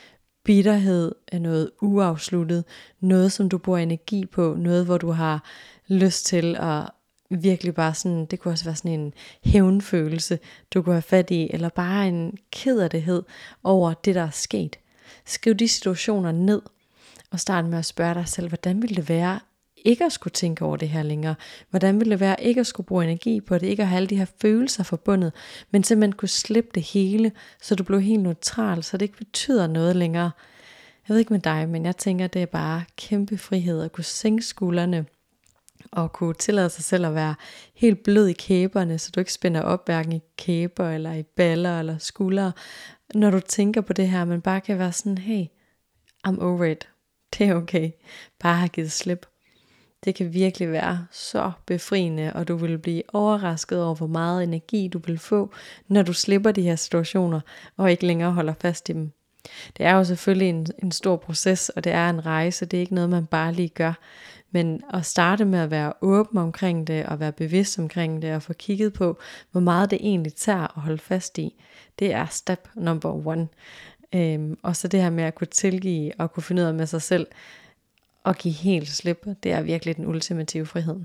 bitterhed, 0.43 1.15
øh, 1.33 1.39
noget 1.39 1.71
uafsluttet, 1.81 2.65
noget 2.99 3.31
som 3.31 3.49
du 3.49 3.57
bruger 3.57 3.79
energi 3.79 4.25
på, 4.25 4.55
noget 4.59 4.85
hvor 4.85 4.97
du 4.97 5.11
har 5.11 5.43
lyst 5.87 6.25
til 6.25 6.55
at 6.59 6.89
virkelig 7.29 7.75
bare 7.75 7.93
sådan, 7.93 8.25
det 8.25 8.39
kunne 8.39 8.51
også 8.51 8.65
være 8.65 8.75
sådan 8.75 8.99
en 8.99 9.13
hævnfølelse, 9.43 10.39
du 10.73 10.81
kunne 10.81 10.95
have 10.95 11.01
fat 11.01 11.31
i, 11.31 11.49
eller 11.53 11.69
bare 11.69 12.07
en 12.07 12.37
kederlighed 12.51 13.23
over 13.63 13.93
det, 13.93 14.15
der 14.15 14.21
er 14.21 14.29
sket. 14.29 14.79
Skriv 15.25 15.53
de 15.55 15.67
situationer 15.67 16.31
ned, 16.31 16.61
og 17.31 17.39
start 17.39 17.65
med 17.65 17.77
at 17.77 17.85
spørge 17.85 18.13
dig 18.13 18.27
selv, 18.27 18.47
hvordan 18.47 18.81
ville 18.81 18.95
det 18.95 19.09
være, 19.09 19.39
ikke 19.83 20.05
at 20.05 20.11
skulle 20.11 20.31
tænke 20.31 20.65
over 20.65 20.77
det 20.77 20.89
her 20.89 21.03
længere? 21.03 21.35
Hvordan 21.69 21.99
ville 21.99 22.11
det 22.11 22.19
være 22.19 22.43
ikke 22.43 22.59
at 22.59 22.67
skulle 22.67 22.87
bruge 22.87 23.03
energi 23.03 23.41
på 23.41 23.57
det, 23.57 23.67
ikke 23.67 23.83
at 23.83 23.89
have 23.89 23.97
alle 23.97 24.07
de 24.07 24.17
her 24.17 24.25
følelser 24.41 24.83
forbundet, 24.83 25.31
men 25.71 25.83
simpelthen 25.83 26.13
kunne 26.13 26.29
slippe 26.29 26.69
det 26.75 26.83
hele, 26.83 27.31
så 27.61 27.75
du 27.75 27.83
blev 27.83 28.01
helt 28.01 28.23
neutral, 28.23 28.83
så 28.83 28.97
det 28.97 29.05
ikke 29.05 29.17
betyder 29.17 29.67
noget 29.67 29.95
længere. 29.95 30.31
Jeg 31.07 31.13
ved 31.13 31.19
ikke 31.19 31.33
med 31.33 31.39
dig, 31.39 31.69
men 31.69 31.85
jeg 31.85 31.97
tænker, 31.97 32.27
det 32.27 32.41
er 32.41 32.45
bare 32.45 32.83
kæmpe 32.97 33.37
frihed 33.37 33.81
at 33.81 33.91
kunne 33.91 34.03
sænke 34.03 34.43
skuldrene, 34.43 35.05
og 35.91 36.13
kunne 36.13 36.33
tillade 36.33 36.69
sig 36.69 36.83
selv 36.83 37.05
at 37.05 37.15
være 37.15 37.35
helt 37.75 38.03
blød 38.03 38.27
i 38.27 38.33
kæberne, 38.33 38.99
så 38.99 39.11
du 39.15 39.19
ikke 39.19 39.33
spænder 39.33 39.61
op 39.61 39.85
hverken 39.85 40.11
i 40.11 40.21
kæber 40.37 40.89
eller 40.89 41.13
i 41.13 41.23
baller 41.23 41.79
eller 41.79 41.97
skuldre, 41.97 42.51
når 43.15 43.31
du 43.31 43.39
tænker 43.39 43.81
på 43.81 43.93
det 43.93 44.09
her, 44.09 44.25
men 44.25 44.41
bare 44.41 44.61
kan 44.61 44.79
være 44.79 44.91
sådan, 44.91 45.17
hey, 45.17 45.45
I'm 46.27 46.43
over 46.43 46.65
it. 46.65 46.89
Det 47.37 47.47
er 47.47 47.55
okay. 47.55 47.91
Bare 48.39 48.55
har 48.55 48.67
givet 48.67 48.91
slip. 48.91 49.32
Det 50.05 50.15
kan 50.15 50.33
virkelig 50.33 50.71
være 50.71 51.05
så 51.11 51.51
befriende, 51.65 52.33
og 52.33 52.47
du 52.47 52.55
vil 52.55 52.77
blive 52.77 53.03
overrasket 53.13 53.83
over, 53.83 53.95
hvor 53.95 54.07
meget 54.07 54.43
energi 54.43 54.87
du 54.87 54.99
vil 55.05 55.17
få, 55.17 55.51
når 55.87 56.01
du 56.01 56.13
slipper 56.13 56.51
de 56.51 56.61
her 56.61 56.75
situationer, 56.75 57.39
og 57.77 57.91
ikke 57.91 58.05
længere 58.05 58.31
holder 58.31 58.53
fast 58.61 58.89
i 58.89 58.93
dem. 58.93 59.11
Det 59.77 59.85
er 59.85 59.91
jo 59.91 60.03
selvfølgelig 60.03 60.49
en, 60.49 60.67
en 60.83 60.91
stor 60.91 61.15
proces, 61.15 61.69
og 61.69 61.83
det 61.83 61.91
er 61.91 62.09
en 62.09 62.25
rejse, 62.25 62.65
det 62.65 62.77
er 62.77 62.81
ikke 62.81 62.95
noget, 62.95 63.09
man 63.09 63.25
bare 63.25 63.53
lige 63.53 63.69
gør. 63.69 63.93
Men 64.51 64.81
at 64.93 65.05
starte 65.05 65.45
med 65.45 65.59
at 65.59 65.71
være 65.71 65.93
åben 66.01 66.37
omkring 66.37 66.87
det, 66.87 67.05
og 67.05 67.19
være 67.19 67.31
bevidst 67.31 67.79
omkring 67.79 68.21
det, 68.21 68.35
og 68.35 68.43
få 68.43 68.53
kigget 68.53 68.93
på, 68.93 69.17
hvor 69.51 69.61
meget 69.61 69.91
det 69.91 69.99
egentlig 70.01 70.33
tager 70.33 70.77
at 70.77 70.81
holde 70.81 70.97
fast 70.97 71.37
i, 71.37 71.55
det 71.99 72.13
er 72.13 72.25
step 72.25 72.67
number 72.75 73.27
one. 73.27 73.47
Øhm, 74.15 74.57
og 74.63 74.75
så 74.75 74.87
det 74.87 75.01
her 75.01 75.09
med 75.09 75.23
at 75.23 75.35
kunne 75.35 75.47
tilgive 75.47 76.11
og 76.19 76.31
kunne 76.33 76.43
finde 76.43 76.61
ud 76.61 76.67
af 76.67 76.73
med 76.73 76.85
sig 76.85 77.01
selv, 77.01 77.27
at 78.25 78.37
give 78.37 78.53
helt 78.53 78.87
slip, 78.87 79.25
det 79.43 79.51
er 79.51 79.61
virkelig 79.61 79.97
den 79.97 80.05
ultimative 80.05 80.65
frihed. 80.65 80.99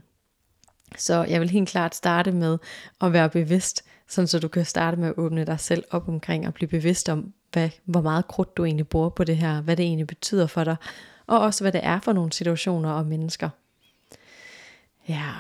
Så 0.97 1.25
jeg 1.25 1.41
vil 1.41 1.51
helt 1.51 1.69
klart 1.69 1.95
starte 1.95 2.33
med 2.33 2.59
at 3.01 3.13
være 3.13 3.31
bevidst, 3.31 3.85
sådan 4.09 4.29
så 4.29 4.39
du 4.39 4.49
kan 4.49 4.65
starte 4.65 4.97
med 4.97 5.09
at 5.09 5.15
åbne 5.17 5.45
dig 5.45 5.61
selv 5.61 5.85
op 5.91 6.09
omkring 6.09 6.47
og 6.47 6.55
blive 6.55 6.69
bevidst 6.69 7.09
om, 7.09 7.33
hvad, 7.53 7.71
hvor 7.85 8.01
meget 8.01 8.29
krudt 8.29 8.57
du 8.57 8.65
egentlig 8.65 8.89
bruger 8.89 9.09
på 9.09 9.25
det 9.25 9.37
her, 9.37 9.61
hvad 9.61 9.77
det 9.77 9.85
egentlig 9.85 10.07
betyder 10.07 10.47
for 10.47 10.65
dig, 10.65 10.77
og 11.27 11.41
også 11.41 11.65
hvad 11.65 11.73
det 11.73 11.81
er 11.85 12.01
for 12.01 12.13
nogle 12.13 12.33
situationer 12.33 12.91
og 12.91 13.07
mennesker. 13.07 13.49
Ja, 15.09 15.33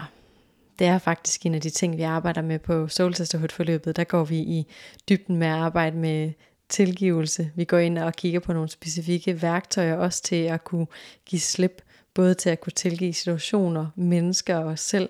det 0.78 0.86
er 0.86 0.98
faktisk 0.98 1.46
en 1.46 1.54
af 1.54 1.60
de 1.60 1.70
ting, 1.70 1.96
vi 1.96 2.02
arbejder 2.02 2.42
med 2.42 2.58
på 2.58 2.88
Soul 2.88 3.14
Sisterhood 3.14 3.48
forløbet. 3.48 3.96
Der 3.96 4.04
går 4.04 4.24
vi 4.24 4.36
i 4.36 4.66
dybden 5.08 5.36
med 5.36 5.46
at 5.46 5.54
arbejde 5.54 5.96
med 5.96 6.32
tilgivelse. 6.68 7.50
Vi 7.54 7.64
går 7.64 7.78
ind 7.78 7.98
og 7.98 8.14
kigger 8.14 8.40
på 8.40 8.52
nogle 8.52 8.68
specifikke 8.68 9.42
værktøjer 9.42 9.96
også 9.96 10.22
til 10.22 10.44
at 10.44 10.64
kunne 10.64 10.86
give 11.26 11.40
slip, 11.40 11.82
både 12.14 12.34
til 12.34 12.50
at 12.50 12.60
kunne 12.60 12.72
tilgive 12.72 13.12
situationer, 13.12 13.86
mennesker 13.96 14.56
og 14.56 14.64
os 14.64 14.80
selv, 14.80 15.08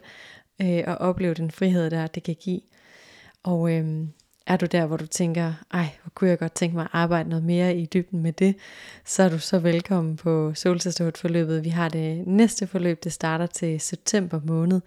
øh, 0.63 0.83
og 0.87 0.97
opleve 0.97 1.35
den 1.35 1.51
frihed, 1.51 1.91
der 1.91 2.07
det 2.07 2.23
kan 2.23 2.37
give. 2.41 2.61
Og 3.43 3.73
øh, 3.73 4.07
er 4.47 4.57
du 4.57 4.67
der, 4.67 4.87
hvor 4.87 4.97
du 4.97 5.07
tænker, 5.07 5.53
ej, 5.73 5.89
hvor 6.03 6.11
kunne 6.15 6.31
jeg 6.31 6.39
godt 6.39 6.53
tænke 6.53 6.77
mig 6.77 6.83
at 6.83 6.91
arbejde 6.93 7.29
noget 7.29 7.45
mere 7.45 7.77
i 7.77 7.87
dybden 7.87 8.23
med 8.23 8.33
det, 8.33 8.57
så 9.05 9.23
er 9.23 9.29
du 9.29 9.39
så 9.39 9.59
velkommen 9.59 10.17
på 10.17 10.55
Solsisterhood 10.55 11.13
forløbet. 11.17 11.65
Vi 11.65 11.69
har 11.69 11.89
det 11.89 12.27
næste 12.27 12.67
forløb, 12.67 13.05
det 13.05 13.13
starter 13.13 13.47
til 13.47 13.81
september 13.81 14.41
måned, 14.45 14.81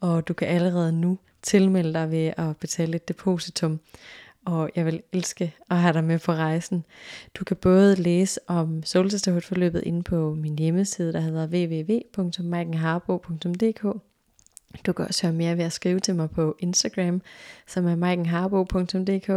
og 0.00 0.28
du 0.28 0.34
kan 0.34 0.48
allerede 0.48 0.92
nu 0.92 1.18
tilmelde 1.42 1.92
dig 1.92 2.10
ved 2.10 2.32
at 2.36 2.56
betale 2.56 2.96
et 2.96 3.08
depositum 3.08 3.80
og 4.46 4.70
jeg 4.76 4.86
vil 4.86 5.02
elske 5.12 5.54
at 5.70 5.76
have 5.76 5.92
dig 5.92 6.04
med 6.04 6.18
på 6.18 6.32
rejsen. 6.32 6.84
Du 7.34 7.44
kan 7.44 7.56
både 7.56 7.96
læse 7.96 8.40
om 8.46 8.82
solsisterhood-forløbet 8.82 9.82
inde 9.82 10.02
på 10.02 10.34
min 10.34 10.58
hjemmeside, 10.58 11.12
der 11.12 11.20
hedder 11.20 11.46
www.maikenharbo.dk. 11.46 13.82
Du 14.86 14.92
kan 14.92 15.04
også 15.04 15.26
høre 15.26 15.36
mere 15.36 15.56
ved 15.56 15.64
at 15.64 15.72
skrive 15.72 16.00
til 16.00 16.14
mig 16.14 16.30
på 16.30 16.56
Instagram, 16.58 17.22
som 17.66 17.86
er 17.86 17.96
maikenharbo.dk, 17.96 19.30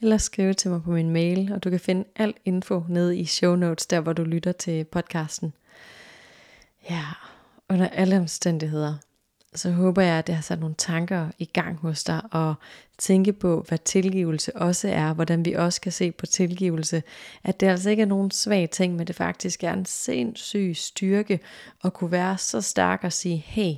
eller 0.00 0.18
skrive 0.18 0.54
til 0.54 0.70
mig 0.70 0.82
på 0.82 0.90
min 0.90 1.10
mail, 1.10 1.52
og 1.52 1.64
du 1.64 1.70
kan 1.70 1.80
finde 1.80 2.04
al 2.16 2.34
info 2.44 2.82
nede 2.88 3.18
i 3.18 3.24
show 3.24 3.56
notes, 3.56 3.86
der 3.86 4.00
hvor 4.00 4.12
du 4.12 4.24
lytter 4.24 4.52
til 4.52 4.84
podcasten. 4.84 5.52
Ja, 6.90 7.04
under 7.68 7.88
alle 7.88 8.16
omstændigheder, 8.16 8.94
så 9.54 9.70
håber 9.70 10.02
jeg, 10.02 10.18
at 10.18 10.26
det 10.26 10.34
har 10.34 10.42
sat 10.42 10.60
nogle 10.60 10.74
tanker 10.78 11.28
i 11.38 11.44
gang 11.44 11.78
hos 11.78 12.04
dig, 12.04 12.20
og 12.30 12.54
tænke 12.98 13.32
på, 13.32 13.64
hvad 13.68 13.78
tilgivelse 13.78 14.56
også 14.56 14.88
er, 14.88 15.14
hvordan 15.14 15.44
vi 15.44 15.52
også 15.52 15.80
kan 15.80 15.92
se 15.92 16.12
på 16.12 16.26
tilgivelse, 16.26 17.02
at 17.44 17.60
det 17.60 17.66
altså 17.66 17.90
ikke 17.90 18.02
er 18.02 18.06
nogen 18.06 18.30
svag 18.30 18.70
ting, 18.70 18.96
men 18.96 19.06
det 19.06 19.16
faktisk 19.16 19.64
er 19.64 19.72
en 19.72 19.86
sindssyg 19.86 20.72
styrke, 20.76 21.40
at 21.84 21.92
kunne 21.92 22.12
være 22.12 22.38
så 22.38 22.60
stærk 22.60 23.00
og 23.04 23.12
sige, 23.12 23.36
hey, 23.46 23.74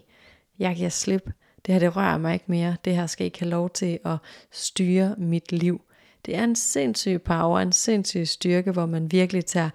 jeg 0.58 0.76
giver 0.76 0.88
slip, 0.88 1.30
det 1.66 1.74
her 1.74 1.78
det 1.78 1.96
rører 1.96 2.18
mig 2.18 2.32
ikke 2.32 2.44
mere, 2.48 2.76
det 2.84 2.96
her 2.96 3.06
skal 3.06 3.24
ikke 3.24 3.38
have 3.38 3.50
lov 3.50 3.70
til 3.70 3.98
at 4.04 4.16
styre 4.52 5.14
mit 5.18 5.52
liv. 5.52 5.80
Det 6.26 6.36
er 6.36 6.44
en 6.44 6.56
sindssyg 6.56 7.22
power, 7.22 7.60
en 7.60 7.72
sindssyg 7.72 8.28
styrke, 8.28 8.72
hvor 8.72 8.86
man 8.86 9.12
virkelig 9.12 9.46
tager 9.46 9.70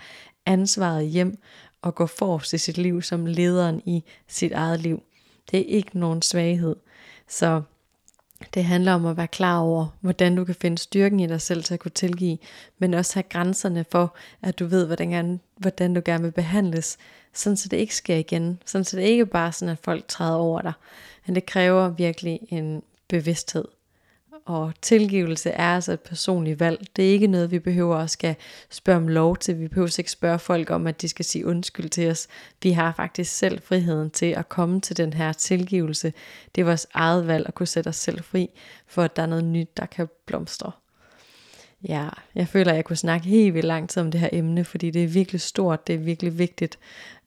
ansvaret 0.45 1.07
hjem 1.07 1.41
og 1.81 1.95
går 1.95 2.05
forrest 2.05 2.53
i 2.53 2.57
sit 2.57 2.77
liv 2.77 3.01
som 3.01 3.25
lederen 3.25 3.81
i 3.85 4.03
sit 4.27 4.51
eget 4.51 4.79
liv. 4.79 5.03
Det 5.51 5.59
er 5.59 5.65
ikke 5.65 5.99
nogen 5.99 6.21
svaghed. 6.21 6.75
Så 7.27 7.62
det 8.53 8.63
handler 8.63 8.93
om 8.93 9.05
at 9.05 9.17
være 9.17 9.27
klar 9.27 9.59
over, 9.59 9.88
hvordan 10.01 10.35
du 10.35 10.45
kan 10.45 10.55
finde 10.55 10.77
styrken 10.77 11.19
i 11.19 11.27
dig 11.27 11.41
selv 11.41 11.63
til 11.63 11.73
at 11.73 11.79
kunne 11.79 11.91
tilgive, 11.91 12.38
men 12.77 12.93
også 12.93 13.13
have 13.13 13.23
grænserne 13.23 13.85
for, 13.91 14.15
at 14.41 14.59
du 14.59 14.65
ved, 14.65 14.85
hvordan, 14.85 15.39
hvordan 15.57 15.93
du 15.93 16.01
gerne 16.05 16.23
vil 16.23 16.31
behandles, 16.31 16.97
sådan 17.33 17.57
så 17.57 17.69
det 17.69 17.77
ikke 17.77 17.95
sker 17.95 18.15
igen. 18.15 18.62
Sådan 18.65 18.85
så 18.85 18.97
det 18.97 19.03
ikke 19.03 19.25
bare 19.25 19.47
er 19.47 19.51
sådan, 19.51 19.71
at 19.71 19.79
folk 19.83 20.07
træder 20.07 20.35
over 20.35 20.62
dig. 20.62 20.73
Men 21.25 21.35
det 21.35 21.45
kræver 21.45 21.89
virkelig 21.89 22.39
en 22.49 22.83
bevidsthed. 23.07 23.65
Og 24.49 24.73
tilgivelse 24.81 25.49
er 25.49 25.75
altså 25.75 25.91
et 25.91 25.99
personligt 25.99 26.59
valg. 26.59 26.88
Det 26.95 27.07
er 27.07 27.12
ikke 27.12 27.27
noget, 27.27 27.51
vi 27.51 27.59
behøver 27.59 27.95
at 27.97 28.09
skal 28.09 28.35
spørge 28.69 28.97
om 28.97 29.07
lov 29.07 29.38
til. 29.38 29.59
Vi 29.59 29.67
behøver 29.67 29.95
ikke 29.99 30.12
spørge 30.12 30.39
folk 30.39 30.69
om, 30.69 30.88
at 30.88 31.01
de 31.01 31.09
skal 31.09 31.25
sige 31.25 31.45
undskyld 31.45 31.89
til 31.89 32.09
os. 32.09 32.27
Vi 32.63 32.71
har 32.71 32.93
faktisk 32.93 33.38
selv 33.38 33.62
friheden 33.62 34.12
til 34.12 34.25
at 34.25 34.49
komme 34.49 34.81
til 34.81 34.97
den 34.97 35.13
her 35.13 35.33
tilgivelse. 35.33 36.13
Det 36.55 36.62
er 36.62 36.65
vores 36.65 36.88
eget 36.93 37.27
valg 37.27 37.45
at 37.47 37.55
kunne 37.55 37.67
sætte 37.67 37.88
os 37.88 37.95
selv 37.95 38.23
fri, 38.23 38.49
for 38.88 39.03
at 39.03 39.15
der 39.15 39.21
er 39.21 39.27
noget 39.27 39.43
nyt, 39.43 39.77
der 39.77 39.85
kan 39.85 40.07
blomstre. 40.25 40.71
Ja, 41.88 42.09
jeg 42.35 42.47
føler, 42.47 42.71
at 42.71 42.75
jeg 42.75 42.85
kunne 42.85 42.95
snakke 42.95 43.27
helt 43.27 43.53
vildt 43.53 43.67
lang 43.67 43.89
tid 43.89 44.01
om 44.01 44.12
det 44.12 44.19
her 44.19 44.29
emne, 44.31 44.63
fordi 44.63 44.91
det 44.91 45.03
er 45.03 45.07
virkelig 45.07 45.41
stort, 45.41 45.88
det 45.88 45.95
er 45.95 45.99
virkelig 45.99 46.38
vigtigt. 46.38 46.79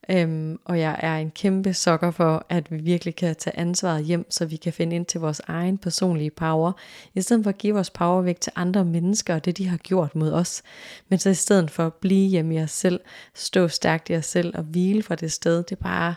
Øhm, 0.08 0.58
og 0.64 0.78
jeg 0.78 0.96
er 1.02 1.16
en 1.16 1.30
kæmpe 1.30 1.74
sokker 1.74 2.10
for, 2.10 2.46
at 2.48 2.70
vi 2.70 2.76
virkelig 2.76 3.16
kan 3.16 3.36
tage 3.36 3.58
ansvaret 3.58 4.04
hjem, 4.04 4.30
så 4.30 4.46
vi 4.46 4.56
kan 4.56 4.72
finde 4.72 4.96
ind 4.96 5.06
til 5.06 5.20
vores 5.20 5.40
egen 5.46 5.78
personlige 5.78 6.30
power, 6.30 6.72
i 7.14 7.20
stedet 7.22 7.44
for 7.44 7.48
at 7.48 7.58
give 7.58 7.74
vores 7.74 7.90
power 7.90 8.22
væk 8.22 8.40
til 8.40 8.52
andre 8.56 8.84
mennesker 8.84 9.34
og 9.34 9.44
det, 9.44 9.58
de 9.58 9.68
har 9.68 9.76
gjort 9.76 10.14
mod 10.14 10.32
os. 10.32 10.62
Men 11.08 11.18
så 11.18 11.30
i 11.30 11.34
stedet 11.34 11.70
for 11.70 11.86
at 11.86 11.94
blive 11.94 12.28
hjemme 12.28 12.54
i 12.54 12.62
os 12.62 12.70
selv, 12.70 13.00
stå 13.34 13.68
stærkt 13.68 14.10
i 14.10 14.16
os 14.16 14.26
selv 14.26 14.56
og 14.56 14.62
hvile 14.62 15.02
fra 15.02 15.14
det 15.14 15.32
sted, 15.32 15.56
det 15.56 15.72
er 15.72 15.82
bare 15.82 16.14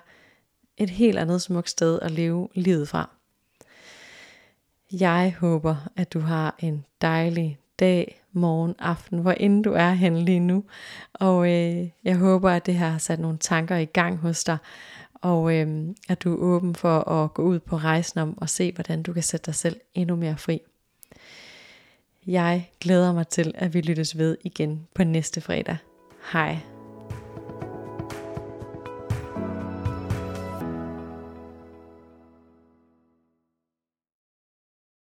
et 0.78 0.90
helt 0.90 1.18
andet 1.18 1.42
smukt 1.42 1.70
sted 1.70 2.00
at 2.02 2.12
leve 2.12 2.50
livet 2.54 2.90
fra. 2.90 3.10
Jeg 4.92 5.36
håber, 5.40 5.76
at 5.96 6.14
du 6.14 6.20
har 6.20 6.56
en 6.60 6.86
dejlig 7.02 7.60
dag, 7.80 8.25
morgen, 8.36 8.76
aften, 8.80 9.20
hvor 9.20 9.32
end 9.32 9.64
du 9.64 9.74
er 9.74 9.92
henne 9.92 10.26
lige 10.26 10.40
nu. 10.40 10.64
Og 11.14 11.52
øh, 11.52 11.90
jeg 12.04 12.18
håber, 12.18 12.52
at 12.52 12.66
det 12.66 12.76
her 12.76 12.90
har 12.90 12.98
sat 12.98 13.20
nogle 13.20 13.38
tanker 13.38 13.76
i 13.76 13.86
gang 13.86 14.18
hos 14.18 14.44
dig, 14.44 14.58
og 15.14 15.56
øh, 15.56 15.88
at 16.10 16.24
du 16.24 16.34
er 16.34 16.38
åben 16.38 16.76
for 16.76 17.10
at 17.10 17.34
gå 17.34 17.42
ud 17.42 17.60
på 17.60 17.78
rejsen 17.78 18.20
om 18.20 18.38
og 18.38 18.50
se, 18.50 18.72
hvordan 18.72 19.04
du 19.04 19.14
kan 19.14 19.24
sætte 19.24 19.46
dig 19.46 19.56
selv 19.56 19.80
endnu 19.94 20.16
mere 20.16 20.38
fri. 20.38 20.62
Jeg 22.28 22.70
glæder 22.82 23.14
mig 23.14 23.28
til, 23.28 23.52
at 23.56 23.74
vi 23.74 23.82
lyttes 23.82 24.18
ved 24.18 24.38
igen 24.44 24.88
på 24.94 25.04
næste 25.04 25.42
fredag. 25.42 25.78
Hej. 26.34 26.75